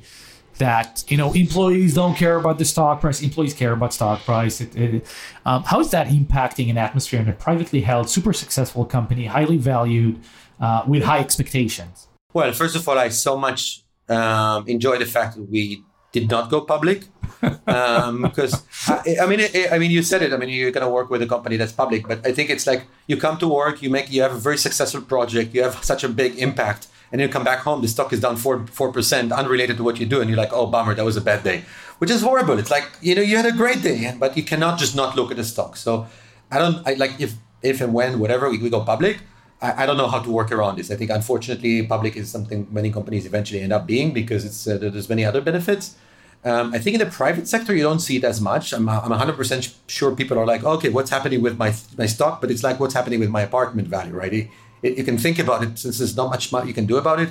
that 0.57 1.03
you 1.07 1.17
know 1.17 1.33
employees 1.33 1.93
don't 1.93 2.15
care 2.15 2.37
about 2.37 2.57
the 2.59 2.65
stock 2.65 3.01
price 3.01 3.21
employees 3.21 3.53
care 3.53 3.73
about 3.73 3.93
stock 3.93 4.23
price. 4.23 4.61
It, 4.61 4.75
it, 4.75 5.07
um, 5.45 5.63
how 5.63 5.79
is 5.79 5.91
that 5.91 6.07
impacting 6.07 6.69
an 6.69 6.77
atmosphere 6.77 7.21
in 7.21 7.29
a 7.29 7.33
privately 7.33 7.81
held 7.81 8.09
super 8.09 8.33
successful 8.33 8.85
company 8.85 9.25
highly 9.25 9.57
valued 9.57 10.19
uh, 10.59 10.83
with 10.87 11.03
high 11.03 11.19
expectations? 11.19 12.07
Well 12.33 12.51
first 12.51 12.75
of 12.75 12.87
all 12.87 12.97
i 12.97 13.09
so 13.09 13.37
much 13.37 13.83
um, 14.09 14.67
enjoy 14.67 14.97
the 14.97 15.05
fact 15.05 15.35
that 15.35 15.43
we 15.49 15.83
did 16.11 16.29
not 16.29 16.49
go 16.49 16.61
public 16.61 17.05
because 17.41 18.53
um, 18.53 18.61
I, 18.87 19.17
I, 19.21 19.25
mean 19.25 19.41
I, 19.41 19.67
I 19.73 19.79
mean 19.79 19.91
you 19.91 20.03
said 20.03 20.21
it. 20.21 20.31
I 20.31 20.37
mean 20.37 20.49
you're 20.49 20.71
going 20.71 20.85
to 20.85 20.91
work 20.91 21.09
with 21.09 21.21
a 21.21 21.27
company 21.27 21.57
that's 21.57 21.71
public 21.71 22.07
but 22.07 22.25
i 22.25 22.31
think 22.31 22.49
it's 22.49 22.67
like 22.67 22.85
you 23.07 23.17
come 23.17 23.37
to 23.39 23.47
work 23.47 23.81
you 23.81 23.89
make 23.89 24.11
you 24.11 24.21
have 24.21 24.33
a 24.33 24.37
very 24.37 24.57
successful 24.57 25.01
project 25.01 25.53
you 25.53 25.63
have 25.63 25.83
such 25.83 26.03
a 26.03 26.09
big 26.09 26.37
impact 26.37 26.87
and 27.13 27.19
then 27.19 27.27
you 27.27 27.31
come 27.31 27.43
back 27.43 27.59
home, 27.59 27.83
the 27.83 27.87
stock 27.87 28.11
is 28.11 28.19
down 28.19 28.37
four 28.37 28.65
four 28.65 28.91
percent, 28.91 29.31
unrelated 29.31 29.77
to 29.77 29.83
what 29.83 29.99
you 29.99 30.05
do, 30.07 30.19
and 30.19 30.27
you're 30.27 30.37
like, 30.45 30.51
oh 30.51 30.65
bummer, 30.65 30.95
that 30.95 31.05
was 31.05 31.15
a 31.15 31.21
bad 31.21 31.43
day, 31.43 31.63
which 31.99 32.09
is 32.09 32.23
horrible. 32.23 32.57
It's 32.57 32.71
like 32.71 32.89
you 33.03 33.13
know 33.13 33.21
you 33.21 33.37
had 33.37 33.45
a 33.45 33.51
great 33.51 33.83
day, 33.83 34.15
but 34.19 34.35
you 34.35 34.41
cannot 34.41 34.79
just 34.79 34.95
not 34.95 35.15
look 35.15 35.29
at 35.29 35.37
the 35.37 35.43
stock. 35.43 35.77
So 35.77 36.07
I 36.49 36.57
don't 36.57 36.85
I, 36.87 36.93
like 36.95 37.13
if 37.19 37.35
if 37.61 37.81
and 37.81 37.93
when 37.93 38.17
whatever 38.17 38.49
we, 38.49 38.57
we 38.57 38.69
go 38.71 38.83
public. 38.83 39.19
I, 39.61 39.83
I, 39.83 39.85
don't 39.85 39.95
know 39.95 40.09
how 40.09 40.19
to 40.19 40.29
work 40.29 40.51
around 40.51 40.77
this. 40.77 40.91
I 40.91 40.95
think 40.95 41.09
unfortunately, 41.09 41.85
public 41.87 42.17
is 42.17 42.29
something 42.29 42.67
many 42.69 42.91
companies 42.91 43.25
eventually 43.25 43.61
end 43.61 43.71
up 43.71 43.85
being 43.85 44.11
because 44.11 44.43
it's 44.43 44.67
uh, 44.67 44.77
there's 44.79 45.07
many 45.07 45.23
other 45.23 45.39
benefits. 45.39 45.95
Um, 46.43 46.73
I 46.73 46.79
think 46.79 46.95
in 46.95 46.99
the 46.99 47.11
private 47.11 47.47
sector, 47.47 47.73
you 47.73 47.83
don't 47.83 48.01
see 48.01 48.17
it 48.17 48.23
as 48.25 48.41
much. 48.41 48.73
I'm, 48.73 48.89
I'm 48.89 49.11
100% 49.11 49.75
sure 49.87 50.13
people 50.13 50.37
are 50.37 50.45
like, 50.45 50.65
okay, 50.65 50.89
what's 50.89 51.09
happening 51.09 51.41
with 51.41 51.57
my 51.57 51.73
my 51.95 52.07
stock? 52.07 52.41
But 52.41 52.49
it's 52.51 52.63
like 52.63 52.79
what's 52.79 52.95
happening 52.95 53.19
with 53.19 53.29
my 53.29 53.41
apartment 53.41 53.87
value, 53.87 54.13
right? 54.13 54.49
It, 54.83 54.97
you 54.97 55.03
can 55.03 55.17
think 55.17 55.39
about 55.39 55.63
it 55.63 55.79
since 55.79 55.97
there's 55.97 56.15
not 56.15 56.29
much 56.29 56.51
you 56.67 56.73
can 56.73 56.85
do 56.85 56.97
about 56.97 57.19
it. 57.19 57.29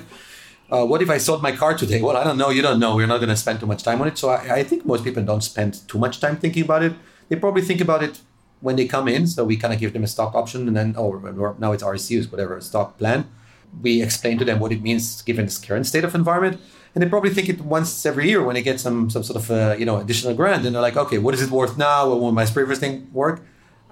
Uh, 0.71 0.85
what 0.85 1.01
if 1.01 1.09
I 1.09 1.19
sold 1.19 1.41
my 1.43 1.51
car 1.51 1.77
today? 1.77 2.01
Well, 2.01 2.17
I 2.17 2.23
don't 2.23 2.37
know. 2.37 2.49
You 2.49 2.61
don't 2.61 2.79
know. 2.79 2.95
We're 2.95 3.07
not 3.07 3.19
going 3.19 3.29
to 3.29 3.37
spend 3.37 3.59
too 3.59 3.67
much 3.67 3.83
time 3.83 4.01
on 4.01 4.07
it. 4.07 4.17
So 4.17 4.29
I, 4.29 4.55
I, 4.55 4.63
think 4.63 4.85
most 4.85 5.03
people 5.03 5.23
don't 5.23 5.43
spend 5.43 5.87
too 5.87 5.99
much 5.99 6.19
time 6.19 6.37
thinking 6.37 6.63
about 6.63 6.83
it. 6.83 6.93
They 7.29 7.35
probably 7.35 7.61
think 7.61 7.79
about 7.79 8.01
it 8.01 8.21
when 8.61 8.75
they 8.75 8.87
come 8.87 9.07
in. 9.07 9.27
So 9.27 9.43
we 9.43 9.55
kind 9.55 9.73
of 9.73 9.79
give 9.79 9.93
them 9.93 10.03
a 10.03 10.07
stock 10.07 10.33
option 10.33 10.67
and 10.67 10.75
then, 10.75 10.95
or 10.95 11.55
now 11.59 11.73
it's 11.73 11.83
RSUs, 11.83 12.31
whatever, 12.31 12.59
stock 12.61 12.97
plan. 12.97 13.29
We 13.81 14.01
explain 14.01 14.37
to 14.39 14.45
them 14.45 14.59
what 14.59 14.71
it 14.71 14.81
means 14.81 15.21
given 15.21 15.45
this 15.45 15.59
current 15.59 15.85
state 15.85 16.05
of 16.05 16.15
environment. 16.15 16.59
And 16.95 17.03
they 17.03 17.09
probably 17.09 17.31
think 17.31 17.49
it 17.49 17.61
once 17.61 18.05
every 18.05 18.29
year 18.29 18.43
when 18.43 18.53
they 18.55 18.61
get 18.61 18.79
some 18.79 19.09
some 19.09 19.23
sort 19.23 19.43
of 19.43 19.51
uh, 19.51 19.75
you 19.79 19.85
know 19.85 19.97
additional 19.97 20.35
grant, 20.35 20.63
and 20.63 20.75
they're 20.75 20.81
like, 20.81 20.95
okay, 20.95 21.17
what 21.17 21.33
is 21.33 21.41
it 21.41 21.49
worth 21.49 21.75
now? 21.75 22.07
Will 22.07 22.31
my 22.31 22.45
previous 22.45 22.77
thing 22.77 23.09
work? 23.11 23.41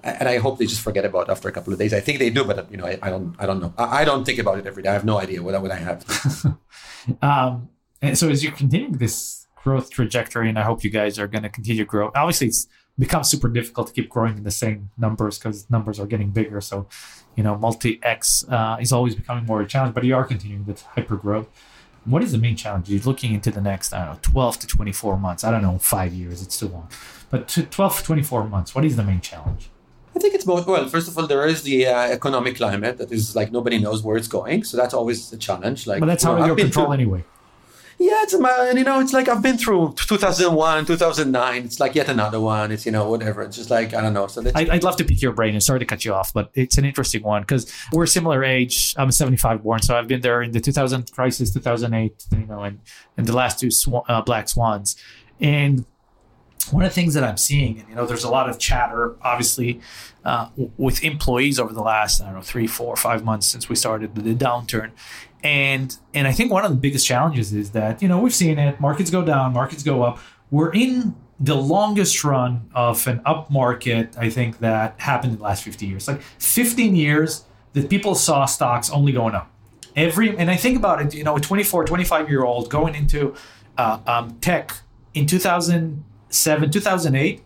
And 0.02 0.28
I 0.28 0.38
hope 0.38 0.58
they 0.58 0.66
just 0.66 0.80
forget 0.80 1.04
about 1.04 1.30
after 1.30 1.48
a 1.48 1.52
couple 1.52 1.72
of 1.72 1.78
days. 1.78 1.92
I 1.92 2.00
think 2.00 2.18
they 2.18 2.30
do, 2.30 2.44
but 2.44 2.70
you 2.70 2.76
know, 2.76 2.86
I, 2.86 2.98
I 3.02 3.10
don't, 3.10 3.36
I 3.38 3.46
don't 3.46 3.60
know. 3.60 3.72
I, 3.78 4.02
I, 4.02 4.04
don't 4.04 4.24
think 4.24 4.38
about 4.38 4.58
it 4.58 4.66
every 4.66 4.82
day. 4.82 4.88
I 4.88 4.92
have 4.92 5.04
no 5.04 5.18
idea 5.18 5.42
what, 5.42 5.60
what 5.62 5.70
I 5.70 5.76
have. 5.76 6.56
um, 7.22 7.68
and 8.00 8.18
so 8.18 8.28
as 8.28 8.42
you're 8.42 8.52
continuing 8.52 8.94
this 8.94 9.46
growth 9.62 9.90
trajectory, 9.90 10.48
and 10.48 10.58
I 10.58 10.62
hope 10.62 10.82
you 10.84 10.90
guys 10.90 11.18
are 11.18 11.26
going 11.26 11.44
to 11.44 11.48
continue 11.48 11.84
to 11.84 11.88
grow. 11.88 12.10
Obviously, 12.14 12.48
it's 12.48 12.66
become 12.98 13.24
super 13.24 13.48
difficult 13.48 13.88
to 13.88 13.92
keep 13.92 14.08
growing 14.08 14.36
in 14.36 14.44
the 14.44 14.50
same 14.50 14.90
numbers 14.98 15.38
because 15.38 15.70
numbers 15.70 15.98
are 15.98 16.06
getting 16.06 16.30
bigger. 16.30 16.60
So, 16.60 16.86
you 17.36 17.42
know, 17.42 17.56
multi 17.56 18.00
X 18.02 18.44
uh, 18.48 18.76
is 18.80 18.92
always 18.92 19.14
becoming 19.14 19.46
more 19.46 19.62
a 19.62 19.66
challenge. 19.66 19.94
But 19.94 20.04
you 20.04 20.14
are 20.14 20.24
continuing 20.24 20.66
with 20.66 20.82
hyper 20.82 21.16
growth. 21.16 21.48
What 22.04 22.22
is 22.24 22.32
the 22.32 22.38
main 22.38 22.56
challenge? 22.56 22.88
You're 22.90 23.00
looking 23.02 23.32
into 23.32 23.52
the 23.52 23.60
next, 23.60 23.92
I 23.92 24.04
don't 24.04 24.14
know, 24.14 24.18
12 24.22 24.58
to 24.60 24.66
24 24.66 25.16
months. 25.18 25.44
I 25.44 25.52
don't 25.52 25.62
know, 25.62 25.78
five 25.78 26.12
years. 26.12 26.42
It's 26.42 26.58
too 26.58 26.68
long. 26.68 26.88
But 27.30 27.48
12 27.48 27.98
to 27.98 28.04
24 28.04 28.48
months, 28.48 28.74
what 28.74 28.84
is 28.84 28.96
the 28.96 29.04
main 29.04 29.20
challenge? 29.20 29.70
I 30.14 30.18
think 30.18 30.34
it's 30.34 30.44
both. 30.44 30.66
Well, 30.66 30.88
first 30.88 31.08
of 31.08 31.16
all, 31.16 31.26
there 31.26 31.46
is 31.46 31.62
the 31.62 31.86
uh, 31.86 32.08
economic 32.08 32.56
climate 32.56 32.98
that 32.98 33.10
is 33.10 33.34
like 33.34 33.50
nobody 33.50 33.78
knows 33.78 34.02
where 34.02 34.16
it's 34.16 34.28
going, 34.28 34.64
so 34.64 34.76
that's 34.76 34.94
always 34.94 35.32
a 35.32 35.38
challenge. 35.38 35.86
Like, 35.86 36.00
but 36.00 36.06
that's 36.06 36.24
how 36.24 36.44
you 36.44 36.54
control 36.54 36.86
through, 36.86 36.94
anyway. 36.94 37.24
Yeah, 38.02 38.22
it's 38.22 38.34
and 38.34 38.78
you 38.78 38.84
know, 38.84 38.98
it's 38.98 39.12
like 39.12 39.28
I've 39.28 39.42
been 39.42 39.56
through 39.56 39.94
2001, 39.96 40.86
2009. 40.86 41.64
It's 41.64 41.78
like 41.78 41.94
yet 41.94 42.08
another 42.08 42.40
one. 42.40 42.72
It's 42.72 42.84
you 42.84 42.90
know 42.90 43.08
whatever. 43.08 43.42
It's 43.42 43.56
just 43.56 43.70
like 43.70 43.94
I 43.94 44.00
don't 44.00 44.12
know. 44.12 44.26
So 44.26 44.42
I'd, 44.54 44.68
I'd 44.70 44.82
love 44.82 44.96
to 44.96 45.04
pick 45.04 45.22
your 45.22 45.32
brain. 45.32 45.54
And 45.54 45.62
sorry 45.62 45.78
to 45.78 45.84
cut 45.84 46.04
you 46.04 46.12
off, 46.12 46.32
but 46.32 46.50
it's 46.54 46.78
an 46.78 46.84
interesting 46.84 47.22
one 47.22 47.42
because 47.42 47.72
we're 47.92 48.06
similar 48.06 48.42
age. 48.42 48.94
I'm 48.98 49.10
a 49.10 49.12
75 49.12 49.62
born, 49.62 49.82
so 49.82 49.96
I've 49.96 50.08
been 50.08 50.20
there 50.20 50.42
in 50.42 50.50
the 50.50 50.60
2000 50.60 51.12
crisis, 51.12 51.52
2008, 51.52 52.26
you 52.32 52.46
know, 52.46 52.62
and 52.62 52.80
and 53.16 53.26
the 53.26 53.36
last 53.36 53.60
two 53.60 53.70
sw- 53.70 54.04
uh, 54.08 54.20
black 54.22 54.48
swans, 54.48 54.96
and 55.40 55.84
one 56.70 56.84
of 56.84 56.90
the 56.90 56.94
things 56.94 57.14
that 57.14 57.24
I'm 57.24 57.36
seeing, 57.36 57.78
and 57.78 57.88
you 57.88 57.94
know, 57.94 58.06
there's 58.06 58.24
a 58.24 58.30
lot 58.30 58.48
of 58.48 58.58
chatter, 58.58 59.16
obviously, 59.22 59.80
uh, 60.24 60.48
with 60.76 61.02
employees 61.02 61.58
over 61.58 61.72
the 61.72 61.82
last 61.82 62.20
I 62.20 62.26
don't 62.26 62.34
know 62.34 62.40
three, 62.42 62.66
four, 62.66 62.94
five 62.96 63.24
months 63.24 63.46
since 63.46 63.68
we 63.68 63.76
started 63.76 64.14
the 64.14 64.34
downturn, 64.34 64.90
and 65.42 65.96
and 66.14 66.28
I 66.28 66.32
think 66.32 66.52
one 66.52 66.64
of 66.64 66.70
the 66.70 66.76
biggest 66.76 67.06
challenges 67.06 67.52
is 67.52 67.70
that 67.70 68.02
you 68.02 68.08
know 68.08 68.20
we've 68.20 68.34
seen 68.34 68.58
it, 68.58 68.80
markets 68.80 69.10
go 69.10 69.24
down, 69.24 69.52
markets 69.52 69.82
go 69.82 70.02
up. 70.02 70.18
We're 70.50 70.72
in 70.72 71.14
the 71.40 71.56
longest 71.56 72.22
run 72.22 72.70
of 72.74 73.04
an 73.08 73.20
up 73.26 73.50
market 73.50 74.16
I 74.16 74.30
think 74.30 74.58
that 74.60 75.00
happened 75.00 75.32
in 75.32 75.38
the 75.38 75.44
last 75.44 75.64
50 75.64 75.86
years, 75.86 76.06
like 76.06 76.22
15 76.38 76.94
years 76.94 77.44
that 77.72 77.90
people 77.90 78.14
saw 78.14 78.44
stocks 78.44 78.90
only 78.90 79.12
going 79.12 79.34
up. 79.34 79.50
Every 79.96 80.36
and 80.36 80.50
I 80.50 80.56
think 80.56 80.76
about 80.76 81.02
it, 81.02 81.14
you 81.14 81.24
know, 81.24 81.36
a 81.36 81.40
24, 81.40 81.84
25 81.84 82.28
year 82.28 82.44
old 82.44 82.70
going 82.70 82.94
into 82.94 83.34
uh, 83.76 83.98
um, 84.06 84.38
tech 84.40 84.72
in 85.14 85.26
2000 85.26 86.04
2007, 86.32 86.70
2008 86.70 87.42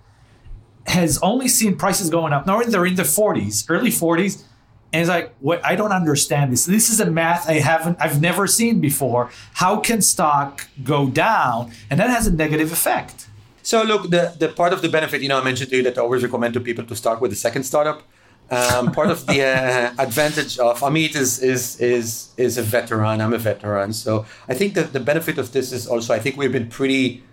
has 0.86 1.18
only 1.18 1.48
seen 1.48 1.76
prices 1.76 2.08
going 2.10 2.32
up. 2.32 2.46
Now 2.46 2.62
they're 2.62 2.86
in 2.86 2.94
the 2.94 3.02
40s, 3.02 3.66
early 3.68 3.90
40s. 3.90 4.44
And 4.92 5.02
it's 5.02 5.10
like, 5.10 5.34
what? 5.40 5.62
I 5.64 5.74
don't 5.74 5.92
understand 5.92 6.52
this. 6.52 6.64
This 6.64 6.88
is 6.88 7.00
a 7.00 7.10
math 7.10 7.48
I 7.48 7.54
haven't, 7.54 7.98
I've 8.00 8.20
never 8.20 8.46
seen 8.46 8.80
before. 8.80 9.30
How 9.54 9.78
can 9.78 10.00
stock 10.00 10.68
go 10.84 11.08
down? 11.08 11.72
And 11.90 11.98
that 11.98 12.08
has 12.08 12.26
a 12.28 12.32
negative 12.32 12.72
effect. 12.72 13.26
So 13.62 13.82
look, 13.82 14.10
the, 14.10 14.34
the 14.38 14.48
part 14.48 14.72
of 14.72 14.80
the 14.80 14.88
benefit, 14.88 15.22
you 15.22 15.28
know, 15.28 15.40
I 15.40 15.44
mentioned 15.44 15.70
to 15.70 15.76
you 15.76 15.82
that 15.82 15.98
I 15.98 16.00
always 16.00 16.22
recommend 16.22 16.54
to 16.54 16.60
people 16.60 16.84
to 16.84 16.94
start 16.94 17.20
with 17.20 17.32
the 17.32 17.36
second 17.36 17.64
startup. 17.64 18.04
Um, 18.48 18.92
part 18.92 19.10
of 19.10 19.26
the 19.26 19.42
uh, 19.42 20.00
advantage 20.00 20.56
of 20.60 20.78
Amit 20.78 21.16
is 21.16 21.42
is 21.42 21.80
is 21.80 22.28
is 22.36 22.58
a 22.58 22.62
veteran. 22.62 23.20
I'm 23.20 23.32
a 23.32 23.38
veteran, 23.38 23.92
so 23.92 24.24
I 24.48 24.54
think 24.54 24.74
that 24.74 24.92
the 24.92 25.00
benefit 25.00 25.36
of 25.36 25.50
this 25.50 25.72
is 25.72 25.88
also 25.88 26.14
I 26.14 26.20
think 26.20 26.36
we've 26.36 26.52
been 26.52 26.68
pretty 26.68 27.24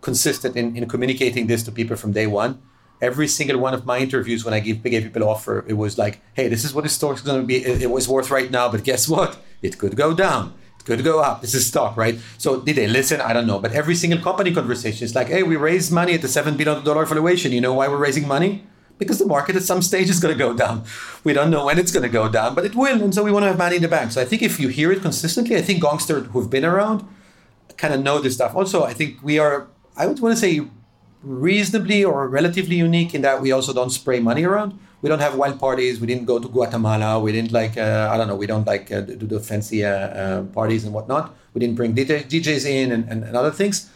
consistent 0.00 0.56
in, 0.56 0.76
in 0.76 0.88
communicating 0.88 1.46
this 1.46 1.62
to 1.64 1.72
people 1.72 1.96
from 1.96 2.12
day 2.12 2.26
one. 2.26 2.60
Every 3.00 3.28
single 3.28 3.58
one 3.58 3.72
of 3.72 3.86
my 3.86 3.98
interviews, 3.98 4.44
when 4.44 4.52
I 4.52 4.60
give 4.60 4.82
gave 4.82 5.04
people 5.04 5.24
offer, 5.26 5.64
it 5.66 5.74
was 5.74 5.96
like, 5.96 6.20
"Hey, 6.34 6.48
this 6.48 6.64
is 6.64 6.74
what 6.74 6.84
the 6.84 6.90
stock 6.90 7.16
is 7.16 7.22
going 7.22 7.40
to 7.40 7.46
be. 7.46 7.56
It, 7.56 7.82
it 7.82 7.90
was 7.90 8.06
worth 8.08 8.30
right 8.30 8.50
now, 8.50 8.70
but 8.70 8.84
guess 8.84 9.08
what? 9.08 9.38
It 9.62 9.78
could 9.78 9.96
go 9.96 10.14
down. 10.14 10.54
It 10.78 10.84
could 10.84 11.02
go 11.04 11.20
up. 11.20 11.40
This 11.40 11.54
is 11.54 11.66
stock, 11.66 11.96
right? 11.96 12.18
So 12.36 12.60
did 12.60 12.76
they 12.76 12.86
listen? 12.86 13.20
I 13.20 13.32
don't 13.32 13.46
know. 13.46 13.58
But 13.58 13.72
every 13.72 13.94
single 13.94 14.20
company 14.20 14.52
conversation 14.52 15.04
is 15.04 15.14
like, 15.14 15.28
"Hey, 15.28 15.42
we 15.42 15.56
raised 15.56 15.90
money 15.92 16.12
at 16.14 16.22
the 16.22 16.28
seven 16.28 16.56
billion 16.58 16.84
dollar 16.84 17.06
valuation. 17.06 17.52
You 17.52 17.62
know 17.62 17.74
why 17.74 17.88
we're 17.88 17.96
raising 17.96 18.28
money? 18.28 18.64
Because 18.98 19.18
the 19.18 19.26
market 19.26 19.56
at 19.56 19.62
some 19.62 19.80
stage 19.80 20.10
is 20.10 20.20
going 20.20 20.34
to 20.36 20.38
go 20.38 20.52
down. 20.52 20.84
We 21.24 21.32
don't 21.32 21.50
know 21.50 21.64
when 21.64 21.78
it's 21.78 21.90
going 21.90 22.02
to 22.02 22.10
go 22.10 22.28
down, 22.28 22.54
but 22.54 22.66
it 22.66 22.74
will, 22.74 23.02
and 23.02 23.14
so 23.14 23.24
we 23.24 23.32
want 23.32 23.44
to 23.44 23.48
have 23.48 23.56
money 23.56 23.76
in 23.76 23.82
the 23.82 23.88
bank. 23.88 24.12
So 24.12 24.20
I 24.20 24.26
think 24.26 24.42
if 24.42 24.60
you 24.60 24.68
hear 24.68 24.92
it 24.92 25.00
consistently, 25.00 25.56
I 25.56 25.62
think 25.62 25.82
Gongster 25.82 26.26
who've 26.26 26.50
been 26.50 26.66
around 26.66 27.08
kind 27.78 27.94
of 27.94 28.02
know 28.02 28.18
this 28.20 28.34
stuff. 28.34 28.54
Also, 28.54 28.84
I 28.84 28.92
think 28.92 29.22
we 29.22 29.38
are 29.38 29.68
I 30.00 30.06
would 30.06 30.18
want 30.20 30.34
to 30.34 30.40
say 30.40 30.62
reasonably 31.22 32.02
or 32.02 32.26
relatively 32.26 32.76
unique 32.76 33.14
in 33.14 33.20
that 33.20 33.42
we 33.42 33.52
also 33.52 33.74
don't 33.74 33.90
spray 33.90 34.18
money 34.18 34.44
around. 34.44 34.78
We 35.02 35.10
don't 35.10 35.18
have 35.26 35.34
wild 35.34 35.60
parties. 35.60 36.00
We 36.00 36.06
didn't 36.06 36.24
go 36.24 36.38
to 36.38 36.48
Guatemala. 36.48 37.20
We 37.20 37.32
didn't 37.32 37.52
like 37.52 37.76
uh, 37.76 38.08
I 38.10 38.16
don't 38.16 38.28
know. 38.30 38.38
We 38.44 38.46
don't 38.46 38.66
like 38.66 38.90
uh, 38.90 39.02
do 39.02 39.26
the 39.34 39.40
fancy 39.40 39.84
uh, 39.84 39.90
uh 39.90 40.42
parties 40.58 40.84
and 40.84 40.94
whatnot. 40.94 41.24
We 41.52 41.58
didn't 41.62 41.76
bring 41.76 41.94
DJ, 41.94 42.24
DJs 42.32 42.64
in 42.64 42.92
and, 42.92 43.02
and, 43.10 43.24
and 43.24 43.36
other 43.36 43.50
things. 43.50 43.90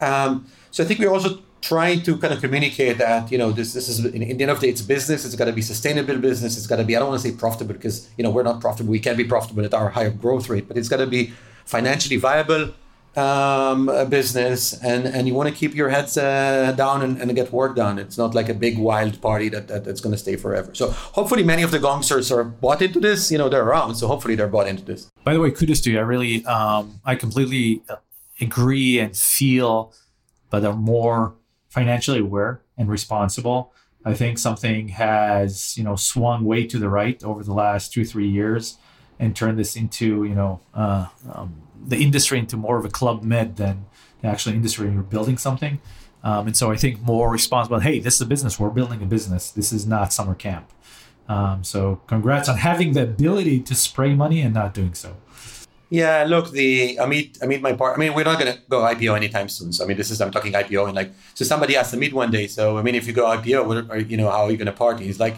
Um, 0.00 0.46
so 0.70 0.82
I 0.82 0.86
think 0.86 1.00
we're 1.00 1.14
also 1.18 1.42
trying 1.60 2.00
to 2.04 2.16
kind 2.16 2.32
of 2.32 2.40
communicate 2.40 2.96
that 2.96 3.30
you 3.30 3.36
know 3.36 3.50
this 3.52 3.74
this 3.74 3.86
is 3.92 3.98
in, 4.02 4.22
in 4.22 4.36
the 4.38 4.44
end 4.44 4.50
of 4.50 4.60
the 4.60 4.66
day 4.66 4.72
it's 4.72 4.84
business. 4.96 5.26
It's 5.26 5.38
got 5.40 5.48
to 5.52 5.56
be 5.60 5.64
sustainable 5.74 6.16
business. 6.28 6.56
It's 6.56 6.66
got 6.66 6.76
to 6.76 6.84
be 6.84 6.96
I 6.96 7.00
don't 7.00 7.10
want 7.10 7.20
to 7.20 7.28
say 7.28 7.34
profitable 7.44 7.74
because 7.74 8.08
you 8.16 8.24
know 8.24 8.30
we're 8.30 8.48
not 8.50 8.62
profitable. 8.62 8.92
We 8.92 9.00
can 9.06 9.14
be 9.22 9.26
profitable 9.34 9.64
at 9.66 9.74
our 9.74 9.90
higher 9.90 10.14
growth 10.24 10.48
rate, 10.48 10.66
but 10.68 10.78
it's 10.78 10.88
got 10.88 11.02
to 11.04 11.10
be 11.18 11.22
financially 11.66 12.16
viable 12.16 12.72
um, 13.16 13.88
a 13.88 14.04
business 14.04 14.72
and, 14.82 15.06
and 15.06 15.26
you 15.26 15.34
want 15.34 15.48
to 15.48 15.54
keep 15.54 15.74
your 15.74 15.88
heads 15.88 16.16
uh, 16.16 16.72
down 16.76 17.02
and, 17.02 17.20
and 17.20 17.34
get 17.34 17.52
work 17.52 17.76
done. 17.76 17.98
It's 17.98 18.16
not 18.16 18.34
like 18.34 18.48
a 18.48 18.54
big 18.54 18.78
wild 18.78 19.20
party 19.20 19.48
that, 19.48 19.68
that 19.68 19.84
that's 19.84 20.00
going 20.00 20.12
to 20.12 20.18
stay 20.18 20.36
forever. 20.36 20.74
So 20.74 20.90
hopefully 20.90 21.42
many 21.42 21.62
of 21.62 21.70
the 21.70 21.78
gongsters 21.78 22.30
are 22.30 22.44
bought 22.44 22.82
into 22.82 23.00
this. 23.00 23.30
You 23.30 23.38
know, 23.38 23.48
they're 23.48 23.64
around. 23.64 23.96
So 23.96 24.06
hopefully 24.06 24.36
they're 24.36 24.48
bought 24.48 24.68
into 24.68 24.84
this. 24.84 25.10
By 25.24 25.34
the 25.34 25.40
way, 25.40 25.50
kudos 25.50 25.80
to 25.82 25.90
you. 25.90 25.98
I 25.98 26.02
really, 26.02 26.44
um, 26.46 27.00
I 27.04 27.16
completely 27.16 27.82
uh, 27.88 27.96
agree 28.40 28.98
and 28.98 29.16
feel 29.16 29.92
but 30.50 30.60
they're 30.60 30.72
more 30.74 31.34
financially 31.68 32.18
aware 32.18 32.60
and 32.76 32.88
responsible. 32.88 33.72
I 34.04 34.14
think 34.14 34.38
something 34.38 34.88
has, 34.88 35.76
you 35.78 35.84
know, 35.84 35.96
swung 35.96 36.44
way 36.44 36.66
to 36.66 36.78
the 36.78 36.88
right 36.88 37.22
over 37.22 37.44
the 37.44 37.52
last 37.52 37.92
two, 37.92 38.04
three 38.04 38.28
years 38.28 38.78
and 39.18 39.36
turned 39.36 39.58
this 39.58 39.76
into, 39.76 40.24
you 40.24 40.34
know, 40.34 40.60
uh, 40.74 41.06
um, 41.32 41.62
the 41.86 41.96
industry 41.96 42.38
into 42.38 42.56
more 42.56 42.78
of 42.78 42.84
a 42.84 42.88
club 42.88 43.22
med 43.22 43.56
than 43.56 43.86
the 44.20 44.28
actual 44.28 44.52
industry 44.52 44.90
you're 44.90 45.02
building 45.02 45.38
something. 45.38 45.80
Um, 46.22 46.48
and 46.48 46.56
so 46.56 46.70
I 46.70 46.76
think 46.76 47.00
more 47.00 47.30
responsible. 47.30 47.80
Hey, 47.80 47.98
this 47.98 48.14
is 48.16 48.20
a 48.20 48.26
business. 48.26 48.58
We're 48.58 48.70
building 48.70 49.02
a 49.02 49.06
business. 49.06 49.50
This 49.50 49.72
is 49.72 49.86
not 49.86 50.12
summer 50.12 50.34
camp. 50.34 50.70
Um, 51.28 51.64
so 51.64 52.00
congrats 52.06 52.48
on 52.48 52.58
having 52.58 52.92
the 52.92 53.04
ability 53.04 53.60
to 53.60 53.74
spray 53.74 54.14
money 54.14 54.40
and 54.40 54.52
not 54.52 54.74
doing 54.74 54.94
so. 54.94 55.16
Yeah, 55.88 56.24
look, 56.24 56.52
the 56.52 56.96
Amit, 56.96 57.38
Amit, 57.40 57.60
my 57.62 57.72
part. 57.72 57.96
I 57.96 57.98
mean, 57.98 58.14
we're 58.14 58.24
not 58.24 58.38
gonna 58.38 58.58
go 58.68 58.80
IPO 58.82 59.16
anytime 59.16 59.48
soon. 59.48 59.72
So 59.72 59.84
I 59.84 59.88
mean, 59.88 59.96
this 59.96 60.10
is 60.10 60.20
I'm 60.20 60.30
talking 60.30 60.52
IPO, 60.52 60.86
and 60.86 60.94
like, 60.94 61.12
so 61.34 61.44
somebody 61.44 61.76
asked 61.76 61.92
Amit 61.94 62.12
one 62.12 62.30
day. 62.30 62.46
So 62.46 62.78
I 62.78 62.82
mean, 62.82 62.94
if 62.94 63.08
you 63.08 63.12
go 63.12 63.24
IPO, 63.24 63.66
what 63.66 63.90
are, 63.90 63.98
you 63.98 64.16
know, 64.16 64.30
how 64.30 64.44
are 64.44 64.50
you 64.52 64.56
gonna 64.56 64.72
party? 64.72 65.04
He's 65.06 65.18
like, 65.18 65.36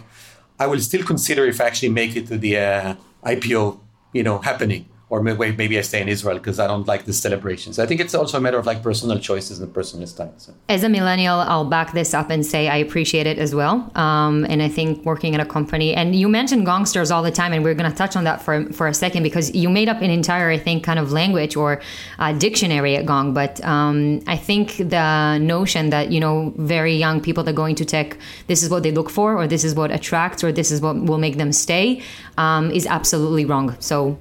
I 0.58 0.66
will 0.66 0.80
still 0.80 1.04
consider 1.04 1.46
if 1.46 1.58
I 1.58 1.64
actually 1.64 1.88
make 1.88 2.16
it 2.16 2.26
to 2.26 2.36
the 2.36 2.58
uh, 2.58 2.94
IPO, 3.24 3.80
you 4.12 4.22
know, 4.22 4.38
happening 4.38 4.88
or 5.12 5.22
maybe, 5.22 5.54
maybe 5.54 5.78
I 5.78 5.82
stay 5.82 6.00
in 6.00 6.08
Israel 6.08 6.38
because 6.38 6.58
I 6.58 6.66
don't 6.66 6.88
like 6.88 7.04
the 7.04 7.12
celebrations. 7.12 7.78
I 7.78 7.84
think 7.84 8.00
it's 8.00 8.14
also 8.14 8.38
a 8.38 8.40
matter 8.40 8.56
of 8.56 8.64
like 8.64 8.82
personal 8.82 9.18
choices 9.18 9.60
and 9.60 9.68
personal 9.74 10.06
style. 10.06 10.32
So. 10.38 10.54
As 10.70 10.84
a 10.84 10.88
millennial, 10.88 11.38
I'll 11.40 11.66
back 11.66 11.92
this 11.92 12.14
up 12.14 12.30
and 12.30 12.46
say 12.46 12.68
I 12.68 12.78
appreciate 12.78 13.26
it 13.26 13.38
as 13.38 13.54
well. 13.54 13.92
Um, 13.94 14.46
and 14.48 14.62
I 14.62 14.70
think 14.70 15.04
working 15.04 15.34
at 15.34 15.40
a 15.42 15.44
company, 15.44 15.94
and 15.94 16.16
you 16.16 16.30
mentioned 16.30 16.66
gongsters 16.66 17.14
all 17.14 17.22
the 17.22 17.30
time, 17.30 17.52
and 17.52 17.62
we're 17.62 17.74
going 17.74 17.90
to 17.90 17.96
touch 17.96 18.16
on 18.16 18.24
that 18.24 18.40
for, 18.40 18.64
for 18.72 18.88
a 18.88 18.94
second 18.94 19.22
because 19.22 19.54
you 19.54 19.68
made 19.68 19.90
up 19.90 20.00
an 20.00 20.08
entire, 20.08 20.48
I 20.48 20.56
think, 20.56 20.82
kind 20.82 20.98
of 20.98 21.12
language 21.12 21.56
or 21.56 21.82
uh, 22.18 22.32
dictionary 22.32 22.96
at 22.96 23.04
Gong. 23.04 23.34
But 23.34 23.62
um, 23.66 24.22
I 24.26 24.38
think 24.38 24.78
the 24.78 25.36
notion 25.36 25.90
that, 25.90 26.10
you 26.10 26.20
know, 26.20 26.54
very 26.56 26.94
young 26.94 27.20
people 27.20 27.44
that 27.44 27.52
go 27.52 27.66
into 27.66 27.84
tech, 27.84 28.16
this 28.46 28.62
is 28.62 28.70
what 28.70 28.82
they 28.82 28.92
look 28.92 29.10
for, 29.10 29.36
or 29.36 29.46
this 29.46 29.62
is 29.62 29.74
what 29.74 29.90
attracts, 29.90 30.42
or 30.42 30.52
this 30.52 30.70
is 30.70 30.80
what 30.80 30.96
will 30.96 31.18
make 31.18 31.36
them 31.36 31.52
stay, 31.52 32.00
um, 32.38 32.70
is 32.70 32.86
absolutely 32.86 33.44
wrong. 33.44 33.76
So 33.78 34.16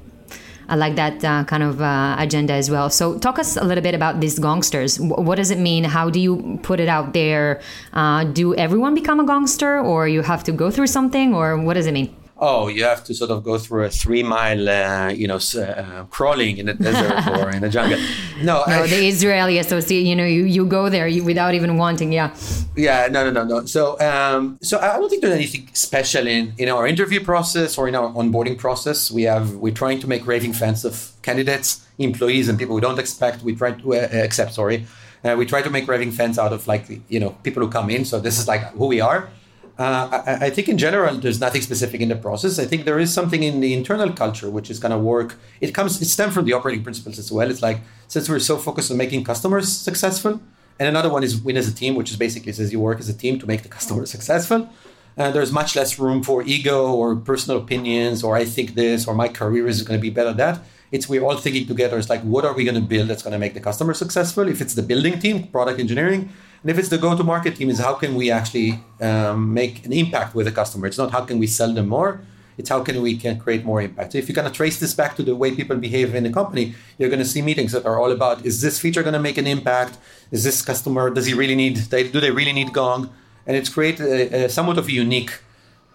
I 0.71 0.75
like 0.75 0.95
that 0.95 1.23
uh, 1.23 1.43
kind 1.43 1.63
of 1.63 1.81
uh, 1.81 2.15
agenda 2.17 2.53
as 2.53 2.71
well. 2.71 2.89
So, 2.89 3.19
talk 3.19 3.38
us 3.38 3.57
a 3.57 3.63
little 3.63 3.84
bit 3.84 3.93
about 3.93 4.21
these 4.21 4.39
gongsters. 4.39 4.97
W- 4.97 5.27
what 5.27 5.36
does 5.36 5.51
it 5.51 5.60
mean? 5.60 5.84
How 5.84 6.10
do 6.10 6.19
you 6.19 6.60
put 6.63 6.79
it 6.79 6.88
out 6.88 7.13
there? 7.13 7.62
Uh, 7.91 8.23
do 8.23 8.55
everyone 8.55 8.95
become 8.95 9.19
a 9.19 9.25
gongster, 9.25 9.84
or 9.84 10.07
you 10.07 10.21
have 10.21 10.45
to 10.45 10.53
go 10.53 10.71
through 10.71 10.88
something, 10.88 11.36
or 11.36 11.57
what 11.57 11.73
does 11.73 11.88
it 11.88 11.91
mean? 11.93 12.15
Oh, 12.41 12.67
you 12.67 12.84
have 12.84 13.04
to 13.04 13.13
sort 13.13 13.30
of 13.30 13.43
go 13.43 13.58
through 13.60 13.84
a 13.86 13.89
three 13.89 14.23
mile, 14.23 14.67
uh, 14.67 15.10
you 15.10 15.27
know, 15.27 15.39
uh, 15.58 16.04
crawling 16.06 16.58
in 16.58 16.65
the 16.65 16.73
desert 16.73 17.27
or 17.39 17.51
in 17.51 17.62
the 17.62 17.69
jungle. 17.69 17.99
No, 18.41 18.63
no 18.67 18.84
I, 18.84 18.88
the 18.88 19.08
Israeli 19.08 19.60
associate, 19.60 20.01
you 20.01 20.15
know, 20.15 20.25
you, 20.25 20.43
you 20.45 20.65
go 20.65 20.89
there 20.89 21.08
without 21.23 21.54
even 21.54 21.77
wanting. 21.77 22.12
Yeah. 22.12 22.36
Yeah. 22.75 23.08
No, 23.12 23.30
no, 23.30 23.32
no, 23.32 23.43
no. 23.43 23.65
So, 23.65 23.99
um, 23.99 24.58
so 24.62 24.80
I 24.80 24.97
don't 24.97 25.08
think 25.08 25.21
there's 25.21 25.36
anything 25.36 25.69
special 25.73 26.25
in, 26.25 26.54
in 26.58 26.67
our 26.67 26.88
interview 26.88 27.23
process 27.23 27.77
or 27.77 27.88
in 27.88 27.95
our 27.95 28.12
onboarding 28.12 28.58
process. 28.58 29.12
We 29.12 29.23
have, 29.23 29.54
we're 29.54 29.73
trying 29.73 29.99
to 29.99 30.08
make 30.08 30.25
raving 30.25 30.54
fans 30.54 30.84
of 30.84 31.13
candidates, 31.21 31.86
employees, 31.99 32.49
and 32.49 32.58
people 32.58 32.73
we 32.73 32.82
don't 32.82 32.99
expect. 32.99 33.43
We 33.43 33.56
try 33.56 33.73
to 33.73 33.93
uh, 33.93 34.10
accept, 34.12 34.56
sorry. 34.56 34.88
Uh, 35.23 35.36
we 35.38 35.45
try 35.45 35.62
to 35.62 35.69
make 35.69 35.88
raving 35.88 36.12
fans 36.12 36.39
out 36.39 36.51
of 36.51 36.65
like, 36.67 36.88
you 37.08 37.19
know, 37.19 37.30
people 37.43 37.62
who 37.63 37.69
come 37.69 37.91
in. 37.91 38.04
So 38.04 38.19
this 38.19 38.39
is 38.39 38.47
like 38.47 38.62
who 38.71 38.88
we 38.88 38.99
are. 38.99 39.30
Uh, 39.79 40.21
I, 40.25 40.45
I, 40.47 40.49
think 40.49 40.69
in 40.69 40.77
general, 40.77 41.15
there's 41.15 41.39
nothing 41.39 41.62
specific 41.62 42.01
in 42.01 42.10
the 42.10 42.15
process. 42.15 42.60
I 42.60 42.65
think 42.65 42.86
there 42.86 42.99
is 42.99 43.12
something 43.12 43.41
in 43.41 43.62
the 43.62 43.73
internal 43.73 44.12
culture 44.12 44.49
which 44.49 44.69
is 44.69 44.79
going 44.79 44.91
to 44.91 44.97
work. 44.97 45.38
It 45.60 45.73
comes, 45.73 46.01
it 46.01 46.05
stems 46.05 46.34
from 46.34 46.45
the 46.45 46.53
operating 46.53 46.84
principles 46.84 47.17
as 47.17 47.31
well. 47.31 47.49
It's 47.49 47.62
like 47.62 47.79
since 48.07 48.29
we're 48.29 48.39
so 48.39 48.57
focused 48.57 48.91
on 48.91 48.97
making 48.97 49.23
customers 49.23 49.71
successful, 49.71 50.41
and 50.77 50.88
another 50.88 51.10
one 51.10 51.23
is 51.23 51.39
win 51.39 51.57
as 51.57 51.67
a 51.67 51.73
team, 51.73 51.95
which 51.95 52.12
is 52.12 52.17
basically 52.17 52.51
says 52.51 52.71
you 52.71 52.79
work 52.79 52.99
as 52.99 53.07
a 53.07 53.13
team 53.13 53.39
to 53.39 53.47
make 53.47 53.63
the 53.63 53.69
customer 53.69 54.05
successful. 54.05 54.69
Uh, 55.17 55.29
there's 55.29 55.51
much 55.51 55.75
less 55.75 55.99
room 55.99 56.23
for 56.23 56.41
ego 56.43 56.91
or 56.91 57.15
personal 57.15 57.60
opinions 57.60 58.23
or 58.23 58.36
I 58.36 58.45
think 58.45 58.75
this 58.75 59.07
or 59.07 59.13
my 59.13 59.27
career 59.27 59.67
is 59.67 59.84
going 59.84 59.99
to 59.99 60.01
be 60.01 60.10
better 60.10 60.34
that. 60.34 60.63
It's 60.91 61.07
we're 61.07 61.23
all 61.23 61.38
thinking 61.38 61.67
together. 61.67 61.97
It's 61.97 62.10
like 62.10 62.21
what 62.21 62.45
are 62.45 62.53
we 62.53 62.63
going 62.63 62.75
to 62.75 62.81
build 62.81 63.10
that's 63.10 63.23
going 63.23 63.34
to 63.34 63.39
make 63.39 63.53
the 63.53 63.60
customer 63.60 63.93
successful? 63.93 64.47
If 64.47 64.62
it's 64.62 64.73
the 64.73 64.81
building 64.81 65.19
team, 65.19 65.47
product 65.47 65.79
engineering, 65.79 66.29
and 66.62 66.69
if 66.69 66.78
it's 66.78 66.89
the 66.89 66.97
go-to-market 66.97 67.56
team, 67.56 67.69
is 67.69 67.80
how 67.80 67.93
can 67.95 68.13
we 68.13 68.30
actually 68.30 68.80
um, 69.00 69.54
make 69.54 69.84
an 69.86 69.91
impact 69.91 70.36
with 70.36 70.45
the 70.45 70.52
customer? 70.52 70.86
It's 70.86 70.97
not 70.97 71.12
how 71.12 71.21
can 71.26 71.39
we 71.39 71.47
sell 71.47 71.74
them 71.74 71.88
more. 71.88 72.21
It's 72.58 72.69
how 72.69 72.84
can 72.84 73.02
we 73.02 73.17
can 73.17 73.39
create 73.39 73.65
more 73.65 73.82
impact. 73.82 74.12
So 74.12 74.19
if 74.19 74.28
you're 74.28 74.36
going 74.36 74.47
to 74.47 74.54
trace 74.54 74.80
this 74.80 74.93
back 74.93 75.15
to 75.15 75.24
the 75.24 75.36
way 75.36 75.56
people 75.56 75.76
behave 75.78 76.13
in 76.13 76.24
the 76.24 76.32
company, 76.32 76.76
you're 77.00 77.10
going 77.10 77.19
to 77.19 77.26
see 77.26 77.41
meetings 77.41 77.71
that 77.71 77.86
are 77.86 78.00
all 78.00 78.12
about: 78.12 78.45
Is 78.45 78.62
this 78.62 78.78
feature 78.80 79.02
going 79.02 79.13
to 79.13 79.19
make 79.19 79.39
an 79.39 79.47
impact? 79.47 79.97
Is 80.30 80.43
this 80.43 80.62
customer? 80.62 81.10
Does 81.10 81.26
he 81.26 81.34
really 81.34 81.56
need? 81.56 81.89
do 81.89 82.19
they 82.19 82.30
really 82.30 82.54
need 82.54 82.71
Gong? 82.74 83.10
And 83.47 83.58
it's 83.58 83.69
create 83.69 84.00
a, 84.00 84.45
a 84.45 84.50
somewhat 84.50 84.78
of 84.78 84.88
a 84.88 84.91
unique 84.91 85.39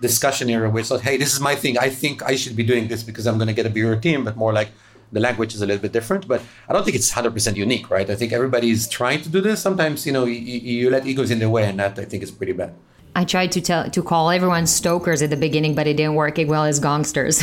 discussion 0.00 0.50
area 0.50 0.68
where 0.68 0.80
it's 0.80 0.90
like, 0.90 1.02
hey, 1.02 1.16
this 1.16 1.32
is 1.32 1.40
my 1.40 1.54
thing. 1.54 1.78
I 1.78 1.90
think 1.90 2.22
I 2.22 2.34
should 2.34 2.56
be 2.56 2.64
doing 2.64 2.88
this 2.88 3.02
because 3.04 3.26
I'm 3.26 3.38
going 3.38 3.48
to 3.48 3.54
get 3.54 3.66
a 3.66 3.70
bigger 3.70 3.96
team, 3.96 4.24
but 4.24 4.36
more 4.36 4.52
like 4.52 4.70
the 5.12 5.20
language 5.20 5.54
is 5.54 5.62
a 5.62 5.66
little 5.66 5.82
bit 5.82 5.92
different, 5.92 6.26
but 6.26 6.42
I 6.68 6.72
don't 6.72 6.84
think 6.84 6.96
it's 6.96 7.12
100% 7.12 7.56
unique, 7.56 7.90
right? 7.90 8.08
I 8.08 8.14
think 8.14 8.32
everybody's 8.32 8.88
trying 8.88 9.22
to 9.22 9.28
do 9.28 9.40
this. 9.40 9.60
Sometimes, 9.62 10.06
you 10.06 10.12
know, 10.12 10.24
you, 10.24 10.40
you 10.40 10.90
let 10.90 11.06
egos 11.06 11.30
in 11.30 11.38
the 11.38 11.48
way, 11.48 11.64
and 11.64 11.78
that 11.78 11.98
I 11.98 12.04
think 12.04 12.22
is 12.22 12.30
pretty 12.30 12.52
bad. 12.52 12.74
I 13.14 13.24
tried 13.24 13.52
to 13.52 13.62
tell 13.62 13.88
to 13.88 14.02
call 14.02 14.30
everyone 14.30 14.66
stokers 14.66 15.22
at 15.22 15.30
the 15.30 15.38
beginning, 15.38 15.74
but 15.74 15.86
it 15.86 15.96
didn't 15.96 16.16
work 16.16 16.38
as 16.38 16.46
well 16.46 16.64
as 16.64 16.78
gongsters. 16.78 17.40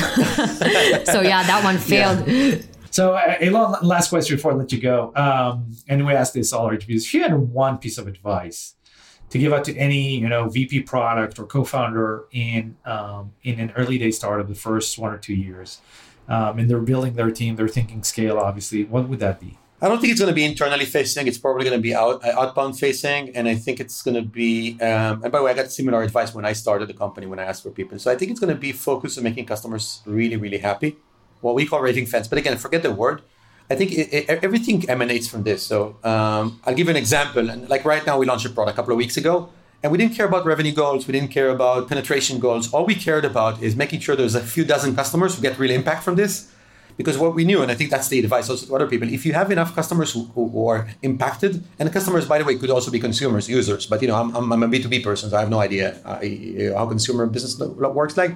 so 1.05 1.21
yeah, 1.21 1.41
that 1.43 1.63
one 1.63 1.79
failed. 1.79 2.27
Yeah. 2.27 2.57
So 2.91 3.15
uh, 3.15 3.37
a 3.41 3.49
last 3.49 4.09
question 4.09 4.37
before 4.37 4.51
I 4.51 4.55
let 4.55 4.71
you 4.71 4.79
go. 4.79 5.11
Um, 5.15 5.71
and 5.87 6.05
we 6.05 6.13
ask 6.13 6.33
this 6.33 6.53
all 6.53 6.67
our 6.67 6.75
interviews. 6.75 7.05
If 7.05 7.13
you 7.15 7.23
had 7.23 7.33
one 7.33 7.79
piece 7.79 7.97
of 7.97 8.07
advice 8.07 8.75
to 9.31 9.39
give 9.39 9.51
out 9.51 9.63
to 9.65 9.75
any 9.75 10.15
you 10.15 10.29
know 10.29 10.47
VP 10.47 10.81
product 10.81 11.39
or 11.39 11.47
co-founder 11.47 12.25
in 12.31 12.77
um, 12.85 13.31
in 13.41 13.59
an 13.59 13.71
early 13.75 13.97
day 13.97 14.11
startup, 14.11 14.47
the 14.47 14.53
first 14.53 14.99
one 14.99 15.11
or 15.11 15.17
two 15.17 15.33
years, 15.33 15.81
um, 16.27 16.59
and 16.59 16.69
they're 16.69 16.79
building 16.79 17.13
their 17.13 17.31
team, 17.31 17.55
they're 17.55 17.67
thinking 17.67 18.03
scale, 18.03 18.37
obviously. 18.37 18.85
What 18.85 19.09
would 19.09 19.19
that 19.19 19.39
be? 19.39 19.57
I 19.81 19.89
don't 19.89 19.99
think 19.99 20.11
it's 20.11 20.21
going 20.21 20.31
to 20.31 20.35
be 20.35 20.45
internally 20.45 20.85
facing. 20.85 21.27
It's 21.27 21.37
probably 21.37 21.65
going 21.65 21.77
to 21.77 21.81
be 21.81 21.93
out, 21.93 22.23
uh, 22.23 22.39
outbound 22.39 22.79
facing, 22.79 23.35
and 23.35 23.49
I 23.49 23.55
think 23.55 23.81
it's 23.81 24.01
going 24.01 24.15
to 24.15 24.21
be. 24.21 24.79
Um, 24.79 25.21
and 25.23 25.29
by 25.29 25.39
the 25.39 25.43
way, 25.43 25.51
I 25.51 25.53
got 25.55 25.71
similar 25.71 26.01
advice 26.01 26.33
when 26.33 26.45
I 26.45 26.53
started 26.53 26.87
the 26.87 26.93
company 26.93 27.27
when 27.27 27.37
I 27.37 27.43
asked 27.43 27.63
for 27.63 27.69
people. 27.69 27.99
So 27.99 28.09
I 28.09 28.15
think 28.15 28.31
it's 28.31 28.39
going 28.39 28.53
to 28.53 28.59
be 28.59 28.71
focused 28.71 29.17
on 29.17 29.25
making 29.25 29.45
customers 29.45 30.01
really, 30.05 30.37
really 30.37 30.59
happy. 30.59 30.95
What 31.41 31.55
we 31.55 31.65
call 31.65 31.81
raving 31.81 32.05
fans, 32.05 32.29
but 32.29 32.37
again, 32.37 32.57
forget 32.57 32.81
the 32.81 32.93
word. 32.93 33.23
I 33.69 33.75
think 33.75 33.91
it, 33.91 34.13
it, 34.13 34.29
everything 34.41 34.89
emanates 34.89 35.27
from 35.27 35.43
this. 35.43 35.63
So 35.63 35.97
um, 36.05 36.61
I'll 36.65 36.75
give 36.75 36.87
an 36.87 36.95
example. 36.95 37.49
And 37.49 37.67
like 37.67 37.83
right 37.83 38.05
now, 38.05 38.17
we 38.17 38.25
launched 38.25 38.45
a 38.45 38.49
product 38.49 38.75
a 38.75 38.77
couple 38.77 38.93
of 38.93 38.97
weeks 38.97 39.17
ago, 39.17 39.49
and 39.83 39.91
we 39.91 39.97
didn't 39.97 40.15
care 40.15 40.25
about 40.25 40.45
revenue 40.45 40.71
goals. 40.71 41.05
We 41.07 41.11
didn't 41.11 41.31
care 41.31 41.49
about 41.49 41.89
penetration 41.89 42.39
goals. 42.39 42.73
All 42.73 42.85
we 42.85 42.95
cared 42.95 43.25
about 43.25 43.61
is 43.61 43.75
making 43.75 43.99
sure 43.99 44.15
there's 44.15 44.33
a 44.33 44.41
few 44.41 44.63
dozen 44.63 44.95
customers 44.95 45.35
who 45.35 45.41
get 45.41 45.59
real 45.59 45.71
impact 45.71 46.03
from 46.03 46.15
this. 46.15 46.49
Because 46.95 47.17
what 47.17 47.33
we 47.33 47.43
knew, 47.43 47.61
and 47.61 47.71
I 47.71 47.75
think 47.75 47.89
that's 47.89 48.07
the 48.07 48.19
advice 48.19 48.49
also 48.49 48.67
to 48.67 48.75
other 48.75 48.87
people, 48.87 49.09
if 49.11 49.25
you 49.25 49.33
have 49.33 49.51
enough 49.51 49.75
customers 49.75 50.13
who, 50.13 50.25
who 50.35 50.67
are 50.67 50.87
impacted, 51.01 51.63
and 51.79 51.91
customers, 51.91 52.27
by 52.27 52.37
the 52.37 52.45
way, 52.45 52.55
could 52.55 52.69
also 52.69 52.91
be 52.91 52.99
consumers, 52.99 53.49
users, 53.49 53.87
but 53.87 53.99
you 54.01 54.07
know, 54.07 54.15
I'm, 54.15 54.51
I'm 54.53 54.63
a 54.63 54.67
B2B 54.67 55.03
person, 55.03 55.31
so 55.31 55.37
I 55.37 55.39
have 55.39 55.49
no 55.49 55.59
idea 55.59 55.99
uh, 56.05 56.19
how 56.77 56.85
consumer 56.85 57.25
business 57.25 57.59
works 57.59 58.15
like. 58.15 58.35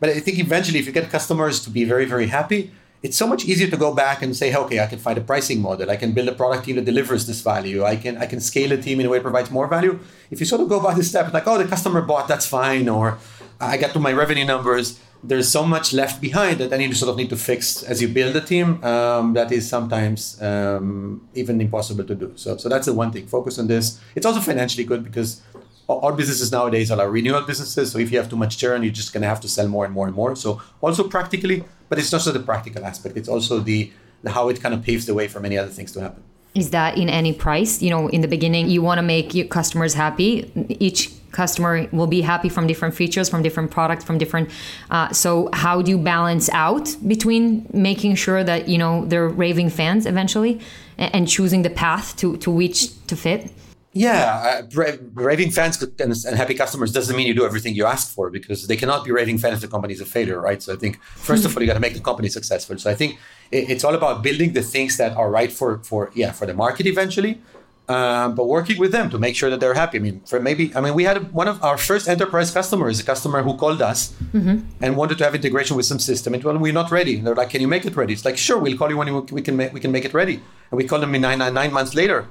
But 0.00 0.08
I 0.08 0.18
think 0.18 0.40
eventually, 0.40 0.80
if 0.80 0.86
you 0.86 0.92
get 0.92 1.08
customers 1.08 1.62
to 1.64 1.70
be 1.70 1.84
very, 1.84 2.04
very 2.04 2.26
happy, 2.26 2.72
it's 3.04 3.18
so 3.18 3.26
much 3.26 3.44
easier 3.44 3.68
to 3.68 3.76
go 3.76 3.92
back 3.94 4.22
and 4.22 4.34
say, 4.34 4.54
okay, 4.54 4.80
I 4.80 4.86
can 4.86 4.98
find 4.98 5.18
a 5.18 5.20
pricing 5.20 5.60
model. 5.60 5.90
I 5.90 5.96
can 5.96 6.12
build 6.12 6.26
a 6.26 6.32
product 6.32 6.64
team 6.64 6.76
that 6.76 6.86
delivers 6.86 7.26
this 7.26 7.42
value. 7.42 7.84
I 7.84 7.96
can 7.96 8.16
I 8.16 8.26
can 8.32 8.40
scale 8.40 8.72
a 8.72 8.78
team 8.78 8.98
in 8.98 9.04
a 9.04 9.10
way 9.10 9.18
that 9.18 9.26
provides 9.30 9.50
more 9.50 9.68
value. 9.68 10.00
If 10.30 10.40
you 10.40 10.46
sort 10.46 10.62
of 10.62 10.70
go 10.70 10.80
by 10.80 10.94
the 10.94 11.04
step, 11.04 11.30
like, 11.34 11.46
oh, 11.46 11.58
the 11.58 11.68
customer 11.68 12.00
bought, 12.00 12.26
that's 12.28 12.46
fine, 12.46 12.88
or 12.88 13.18
I 13.60 13.76
got 13.76 13.92
to 13.92 14.00
my 14.00 14.12
revenue 14.22 14.46
numbers. 14.46 14.98
There's 15.22 15.50
so 15.58 15.62
much 15.64 15.92
left 16.00 16.20
behind 16.20 16.54
that 16.60 16.72
I 16.72 16.76
need 16.78 16.92
to 16.94 16.98
sort 17.02 17.10
of 17.10 17.16
need 17.16 17.30
to 17.30 17.36
fix 17.36 17.82
as 17.82 18.00
you 18.00 18.08
build 18.08 18.36
a 18.36 18.40
team. 18.40 18.82
Um, 18.84 19.34
that 19.34 19.52
is 19.52 19.68
sometimes 19.68 20.40
um, 20.40 21.28
even 21.34 21.60
impossible 21.60 22.04
to 22.04 22.14
do. 22.14 22.32
So, 22.36 22.56
so 22.56 22.68
that's 22.68 22.86
the 22.86 22.94
one 23.02 23.10
thing. 23.10 23.26
Focus 23.26 23.58
on 23.58 23.66
this. 23.66 24.00
It's 24.14 24.26
also 24.26 24.40
financially 24.40 24.84
good 24.84 25.02
because 25.04 25.42
all 25.86 26.12
businesses 26.12 26.50
nowadays 26.50 26.90
are 26.90 26.96
like 26.96 27.10
renewal 27.10 27.42
businesses. 27.42 27.92
So 27.92 27.98
if 27.98 28.10
you 28.10 28.18
have 28.18 28.28
too 28.30 28.36
much 28.36 28.58
churn, 28.58 28.82
you're 28.82 28.92
just 28.92 29.12
to 29.12 29.20
have 29.20 29.40
to 29.42 29.48
sell 29.48 29.68
more 29.68 29.84
and 29.84 29.94
more 29.94 30.06
and 30.06 30.16
more. 30.16 30.36
So 30.36 30.60
also 30.80 31.08
practically, 31.08 31.64
but 31.88 31.98
it's 31.98 32.12
not 32.12 32.22
just 32.22 32.32
the 32.32 32.40
practical 32.40 32.84
aspect. 32.84 33.16
It's 33.16 33.28
also 33.28 33.60
the, 33.60 33.90
the 34.22 34.30
how 34.30 34.48
it 34.48 34.60
kind 34.60 34.74
of 34.74 34.82
paves 34.82 35.06
the 35.06 35.14
way 35.14 35.28
for 35.28 35.40
many 35.40 35.58
other 35.58 35.70
things 35.70 35.92
to 35.92 36.00
happen. 36.00 36.22
Is 36.54 36.70
that 36.70 36.96
in 36.96 37.08
any 37.08 37.32
price? 37.32 37.82
You 37.82 37.90
know, 37.90 38.08
in 38.08 38.20
the 38.20 38.28
beginning, 38.28 38.68
you 38.68 38.80
want 38.80 38.98
to 38.98 39.02
make 39.02 39.34
your 39.34 39.46
customers 39.46 39.94
happy. 39.94 40.52
Each 40.68 41.10
customer 41.32 41.88
will 41.90 42.06
be 42.06 42.20
happy 42.20 42.48
from 42.48 42.68
different 42.68 42.94
features, 42.94 43.28
from 43.28 43.42
different 43.42 43.72
products, 43.72 44.04
from 44.04 44.18
different. 44.18 44.50
Uh, 44.88 45.12
so 45.12 45.50
how 45.52 45.82
do 45.82 45.90
you 45.90 45.98
balance 45.98 46.48
out 46.50 46.96
between 47.06 47.68
making 47.72 48.14
sure 48.14 48.44
that 48.44 48.68
you 48.68 48.78
know 48.78 49.04
they're 49.06 49.28
raving 49.28 49.68
fans 49.68 50.06
eventually, 50.06 50.60
and, 50.96 51.14
and 51.14 51.28
choosing 51.28 51.62
the 51.62 51.70
path 51.70 52.16
to 52.16 52.36
to 52.38 52.50
which 52.50 53.04
to 53.08 53.16
fit? 53.16 53.50
Yeah, 53.96 54.64
uh, 54.74 54.96
raving 55.14 55.52
fans 55.52 55.80
and, 55.80 56.00
and, 56.00 56.36
happy 56.36 56.54
customers 56.54 56.90
doesn't 56.92 57.16
mean 57.16 57.28
you 57.28 57.34
do 57.34 57.46
everything 57.46 57.76
you 57.76 57.86
ask 57.86 58.12
for 58.12 58.28
because 58.28 58.66
they 58.66 58.76
cannot 58.76 59.04
be 59.04 59.12
raving 59.12 59.38
fans 59.38 59.54
if 59.54 59.60
the 59.60 59.68
company 59.68 59.94
is 59.94 60.00
a 60.00 60.04
failure, 60.04 60.40
right? 60.40 60.60
So 60.60 60.72
I 60.72 60.76
think 60.76 61.00
first 61.00 61.44
of 61.44 61.56
all 61.56 61.62
you 61.62 61.68
got 61.68 61.74
to 61.74 61.80
make 61.80 61.94
the 61.94 62.00
company 62.00 62.28
successful. 62.28 62.76
So 62.76 62.90
I 62.90 62.96
think 62.96 63.18
it, 63.52 63.70
it's 63.70 63.84
all 63.84 63.94
about 63.94 64.24
building 64.24 64.52
the 64.52 64.62
things 64.62 64.96
that 64.96 65.16
are 65.16 65.30
right 65.30 65.52
for 65.52 65.78
for 65.84 66.10
yeah 66.12 66.32
for 66.32 66.44
the 66.44 66.54
market 66.54 66.86
eventually, 66.86 67.40
um, 67.88 68.34
but 68.34 68.46
working 68.48 68.78
with 68.80 68.90
them 68.90 69.10
to 69.10 69.18
make 69.18 69.36
sure 69.36 69.48
that 69.48 69.60
they're 69.60 69.74
happy. 69.74 69.98
I 69.98 70.00
mean, 70.00 70.22
for 70.26 70.40
maybe 70.40 70.74
I 70.74 70.80
mean 70.80 70.94
we 70.94 71.04
had 71.04 71.32
one 71.32 71.46
of 71.46 71.62
our 71.62 71.78
first 71.78 72.08
enterprise 72.08 72.50
customers, 72.50 72.98
a 72.98 73.04
customer 73.04 73.44
who 73.44 73.56
called 73.56 73.80
us 73.80 74.12
mm-hmm. 74.32 74.58
and 74.82 74.96
wanted 74.96 75.18
to 75.18 75.24
have 75.24 75.36
integration 75.36 75.76
with 75.76 75.86
some 75.86 76.00
system, 76.00 76.34
and 76.34 76.42
well, 76.42 76.58
we're 76.58 76.72
not 76.72 76.90
ready. 76.90 77.18
And 77.18 77.24
they're 77.28 77.36
like, 77.36 77.50
"Can 77.50 77.60
you 77.60 77.68
make 77.68 77.84
it 77.86 77.94
ready?" 77.94 78.12
It's 78.12 78.24
like, 78.24 78.38
"Sure, 78.38 78.58
we'll 78.58 78.76
call 78.76 78.90
you 78.90 78.96
when 78.96 79.26
we 79.26 79.40
can 79.40 79.56
make 79.56 79.72
we 79.72 79.78
can 79.78 79.92
make 79.92 80.04
it 80.04 80.14
ready." 80.14 80.40
And 80.70 80.78
we 80.78 80.84
called 80.84 81.02
them 81.02 81.14
in 81.14 81.20
nine 81.20 81.38
nine, 81.38 81.54
nine 81.54 81.72
months 81.72 81.94
later 81.94 82.26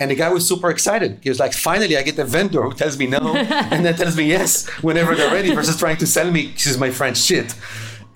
And 0.00 0.10
the 0.10 0.14
guy 0.14 0.30
was 0.30 0.48
super 0.48 0.70
excited. 0.70 1.20
He 1.22 1.28
was 1.28 1.38
like, 1.38 1.52
finally, 1.52 1.96
I 1.96 2.02
get 2.02 2.18
a 2.18 2.24
vendor 2.24 2.62
who 2.62 2.72
tells 2.72 2.98
me 2.98 3.06
no 3.06 3.18
and 3.36 3.84
then 3.84 3.94
tells 3.94 4.16
me 4.16 4.24
yes 4.24 4.66
whenever 4.82 5.14
they're 5.14 5.32
ready 5.32 5.54
versus 5.54 5.78
trying 5.78 5.98
to 5.98 6.06
sell 6.06 6.30
me, 6.30 6.48
excuse 6.52 6.78
my 6.78 6.90
French, 6.90 7.18
shit. 7.18 7.54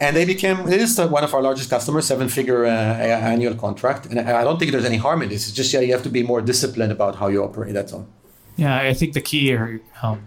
And 0.01 0.17
they 0.17 0.25
became, 0.25 0.67
it 0.67 0.81
is 0.81 0.99
one 0.99 1.23
of 1.23 1.35
our 1.35 1.43
largest 1.43 1.69
customers, 1.71 2.07
seven 2.07 2.29
figure 2.29 2.65
uh, 2.65 2.69
annual 2.71 3.55
contract. 3.55 4.07
And 4.07 4.19
I 4.19 4.43
don't 4.43 4.59
think 4.59 4.73
there's 4.73 4.87
any 4.87 4.97
harm 4.97 5.23
in 5.23 5.29
this. 5.29 5.47
It's 5.47 5.57
just, 5.57 5.73
yeah, 5.73 5.81
you 5.81 5.93
have 5.93 6.03
to 6.03 6.09
be 6.09 6.23
more 6.23 6.41
disciplined 6.41 6.91
about 6.91 7.17
how 7.17 7.29
you 7.29 7.45
operate. 7.45 7.75
That's 7.75 7.93
all. 7.93 8.09
Yeah, 8.57 8.77
I 8.77 8.95
think 8.95 9.13
the 9.13 9.21
key 9.21 9.43
here, 9.43 9.81
um, 10.03 10.27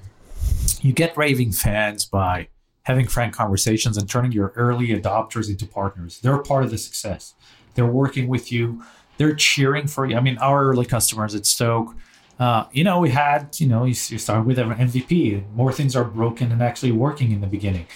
you 0.82 0.93
get 0.93 1.17
raving 1.17 1.54
fans 1.54 2.06
by 2.06 2.50
having 2.84 3.08
frank 3.08 3.34
conversations 3.34 3.98
and 3.98 4.08
turning 4.08 4.32
your 4.32 4.54
early 4.56 4.89
adopters 4.89 5.50
into 5.50 5.65
partners. 5.65 6.20
They're 6.20 6.38
part 6.38 6.63
of 6.63 6.72
the 6.72 6.78
success. 6.78 7.34
They're 7.76 7.86
working 7.86 8.28
with 8.28 8.52
you 8.52 8.84
they're 9.17 9.36
cheering 9.36 9.88
for 9.88 10.06
you. 10.06 10.15
I 10.15 10.19
mean, 10.19 10.38
our 10.38 10.65
early 10.65 10.86
customers 10.86 11.36
at 11.36 11.45
Stoke, 11.45 11.95
uh, 12.39 12.65
you 12.71 12.84
know, 12.84 12.99
we 12.99 13.10
had, 13.10 13.60
you 13.60 13.67
know, 13.67 13.84
you, 13.84 13.95
you 14.10 14.17
start 14.17 14.45
with 14.45 14.60
an 14.60 14.69
MVP. 14.69 15.51
More 15.53 15.71
things 15.71 15.95
are 15.95 16.03
broken 16.03 16.51
and 16.51 16.62
actually 16.62 16.91
working 16.91 17.32
in 17.32 17.41
the 17.41 17.47
beginning. 17.47 17.88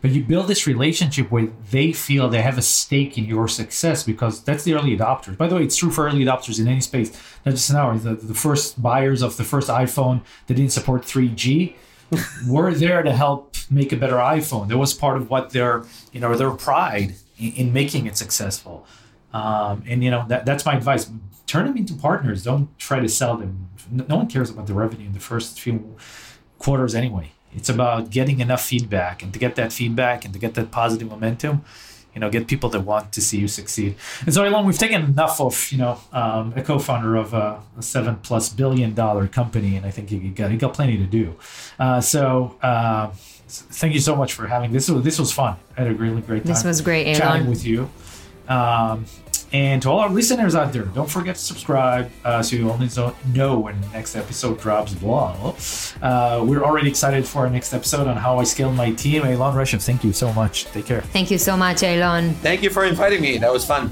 But 0.00 0.12
you 0.12 0.24
build 0.24 0.48
this 0.48 0.66
relationship 0.66 1.30
where 1.30 1.48
they 1.70 1.92
feel 1.92 2.28
they 2.28 2.40
have 2.40 2.56
a 2.56 2.62
stake 2.62 3.18
in 3.18 3.26
your 3.26 3.48
success 3.48 4.02
because 4.02 4.42
that's 4.42 4.64
the 4.64 4.72
early 4.72 4.96
adopters. 4.96 5.36
By 5.36 5.46
the 5.46 5.56
way, 5.56 5.64
it's 5.64 5.76
true 5.76 5.90
for 5.90 6.06
early 6.06 6.24
adopters 6.24 6.58
in 6.58 6.66
any 6.66 6.80
space, 6.80 7.12
not 7.44 7.52
just 7.52 7.70
now. 7.70 7.94
The, 7.96 8.14
the 8.14 8.34
first 8.34 8.80
buyers 8.80 9.20
of 9.20 9.36
the 9.36 9.44
first 9.44 9.68
iPhone 9.68 10.22
that 10.46 10.54
didn't 10.54 10.72
support 10.72 11.02
3G 11.02 11.74
were 12.48 12.72
there 12.72 13.02
to 13.02 13.12
help 13.12 13.56
make 13.70 13.92
a 13.92 13.96
better 13.96 14.16
iPhone. 14.16 14.68
That 14.68 14.78
was 14.78 14.94
part 14.94 15.18
of 15.18 15.28
what 15.28 15.50
their, 15.50 15.84
you 16.12 16.20
know, 16.20 16.34
their 16.34 16.50
pride 16.50 17.16
in, 17.38 17.52
in 17.52 17.72
making 17.74 18.06
it 18.06 18.16
successful. 18.16 18.86
Um, 19.32 19.84
and 19.86 20.02
you 20.02 20.10
know 20.10 20.24
that, 20.28 20.44
that's 20.44 20.64
my 20.66 20.74
advice. 20.74 21.10
Turn 21.46 21.66
them 21.66 21.76
into 21.76 21.94
partners. 21.94 22.44
Don't 22.44 22.76
try 22.78 23.00
to 23.00 23.08
sell 23.08 23.36
them. 23.36 23.68
No 23.90 24.16
one 24.16 24.28
cares 24.28 24.50
about 24.50 24.66
the 24.66 24.74
revenue 24.74 25.06
in 25.06 25.12
the 25.12 25.20
first 25.20 25.60
few 25.60 25.96
quarters 26.58 26.94
anyway. 26.94 27.32
It's 27.54 27.68
about 27.68 28.10
getting 28.10 28.40
enough 28.40 28.64
feedback, 28.64 29.22
and 29.22 29.32
to 29.32 29.38
get 29.38 29.56
that 29.56 29.72
feedback 29.72 30.24
and 30.24 30.32
to 30.32 30.38
get 30.38 30.54
that 30.54 30.70
positive 30.70 31.08
momentum, 31.08 31.64
you 32.14 32.20
know, 32.20 32.30
get 32.30 32.46
people 32.46 32.70
that 32.70 32.80
want 32.80 33.12
to 33.12 33.20
see 33.20 33.38
you 33.38 33.48
succeed. 33.48 33.96
And 34.24 34.32
so, 34.32 34.48
Alon, 34.48 34.66
we've 34.66 34.78
taken 34.78 35.02
enough 35.02 35.40
of 35.40 35.72
you 35.72 35.78
know 35.78 35.98
um, 36.12 36.52
a 36.56 36.62
co-founder 36.62 37.16
of 37.16 37.34
a, 37.34 37.60
a, 37.76 37.82
seven 37.82 38.16
plus 38.16 38.48
billion 38.48 38.94
dollar 38.94 39.26
company, 39.26 39.76
and 39.76 39.84
I 39.84 39.90
think 39.90 40.12
you 40.12 40.30
got 40.30 40.52
you 40.52 40.58
got 40.58 40.74
plenty 40.74 40.96
to 40.98 41.06
do. 41.06 41.36
Uh, 41.78 42.00
so. 42.00 42.56
Uh, 42.62 43.10
thank 43.52 43.92
you 43.92 43.98
so 43.98 44.14
much 44.14 44.32
for 44.32 44.46
having 44.46 44.70
this. 44.70 44.86
This 44.86 45.18
was 45.18 45.32
fun. 45.32 45.56
I 45.76 45.82
had 45.82 45.90
a 45.90 45.94
really 45.94 46.20
great 46.20 46.44
time. 46.44 46.54
This 46.54 46.62
was 46.62 46.80
great, 46.80 47.08
Alon. 47.08 47.20
chatting 47.20 47.46
with 47.48 47.66
you. 47.66 47.90
Um, 48.50 49.06
and 49.52 49.82
to 49.82 49.90
all 49.90 49.98
our 50.00 50.10
listeners 50.10 50.54
out 50.54 50.72
there, 50.72 50.84
don't 50.84 51.10
forget 51.10 51.34
to 51.34 51.40
subscribe 51.40 52.10
uh, 52.24 52.42
so 52.42 52.56
you 52.56 52.70
only 52.70 52.88
know 53.32 53.58
when 53.58 53.80
the 53.80 53.88
next 53.88 54.14
episode 54.14 54.60
drops. 54.60 54.94
Blah. 54.94 55.54
Uh, 56.00 56.44
we're 56.46 56.62
already 56.62 56.88
excited 56.88 57.26
for 57.26 57.40
our 57.40 57.50
next 57.50 57.72
episode 57.72 58.06
on 58.06 58.16
how 58.16 58.38
I 58.38 58.44
scaled 58.44 58.74
my 58.74 58.92
team. 58.92 59.24
Alon 59.24 59.54
Reshef, 59.54 59.84
thank 59.84 60.04
you 60.04 60.12
so 60.12 60.32
much. 60.34 60.66
Take 60.66 60.86
care. 60.86 61.00
Thank 61.00 61.30
you 61.30 61.38
so 61.38 61.56
much, 61.56 61.82
Alon. 61.82 62.34
Thank 62.34 62.62
you 62.62 62.70
for 62.70 62.84
inviting 62.84 63.22
me. 63.22 63.38
That 63.38 63.52
was 63.52 63.64
fun. 63.64 63.90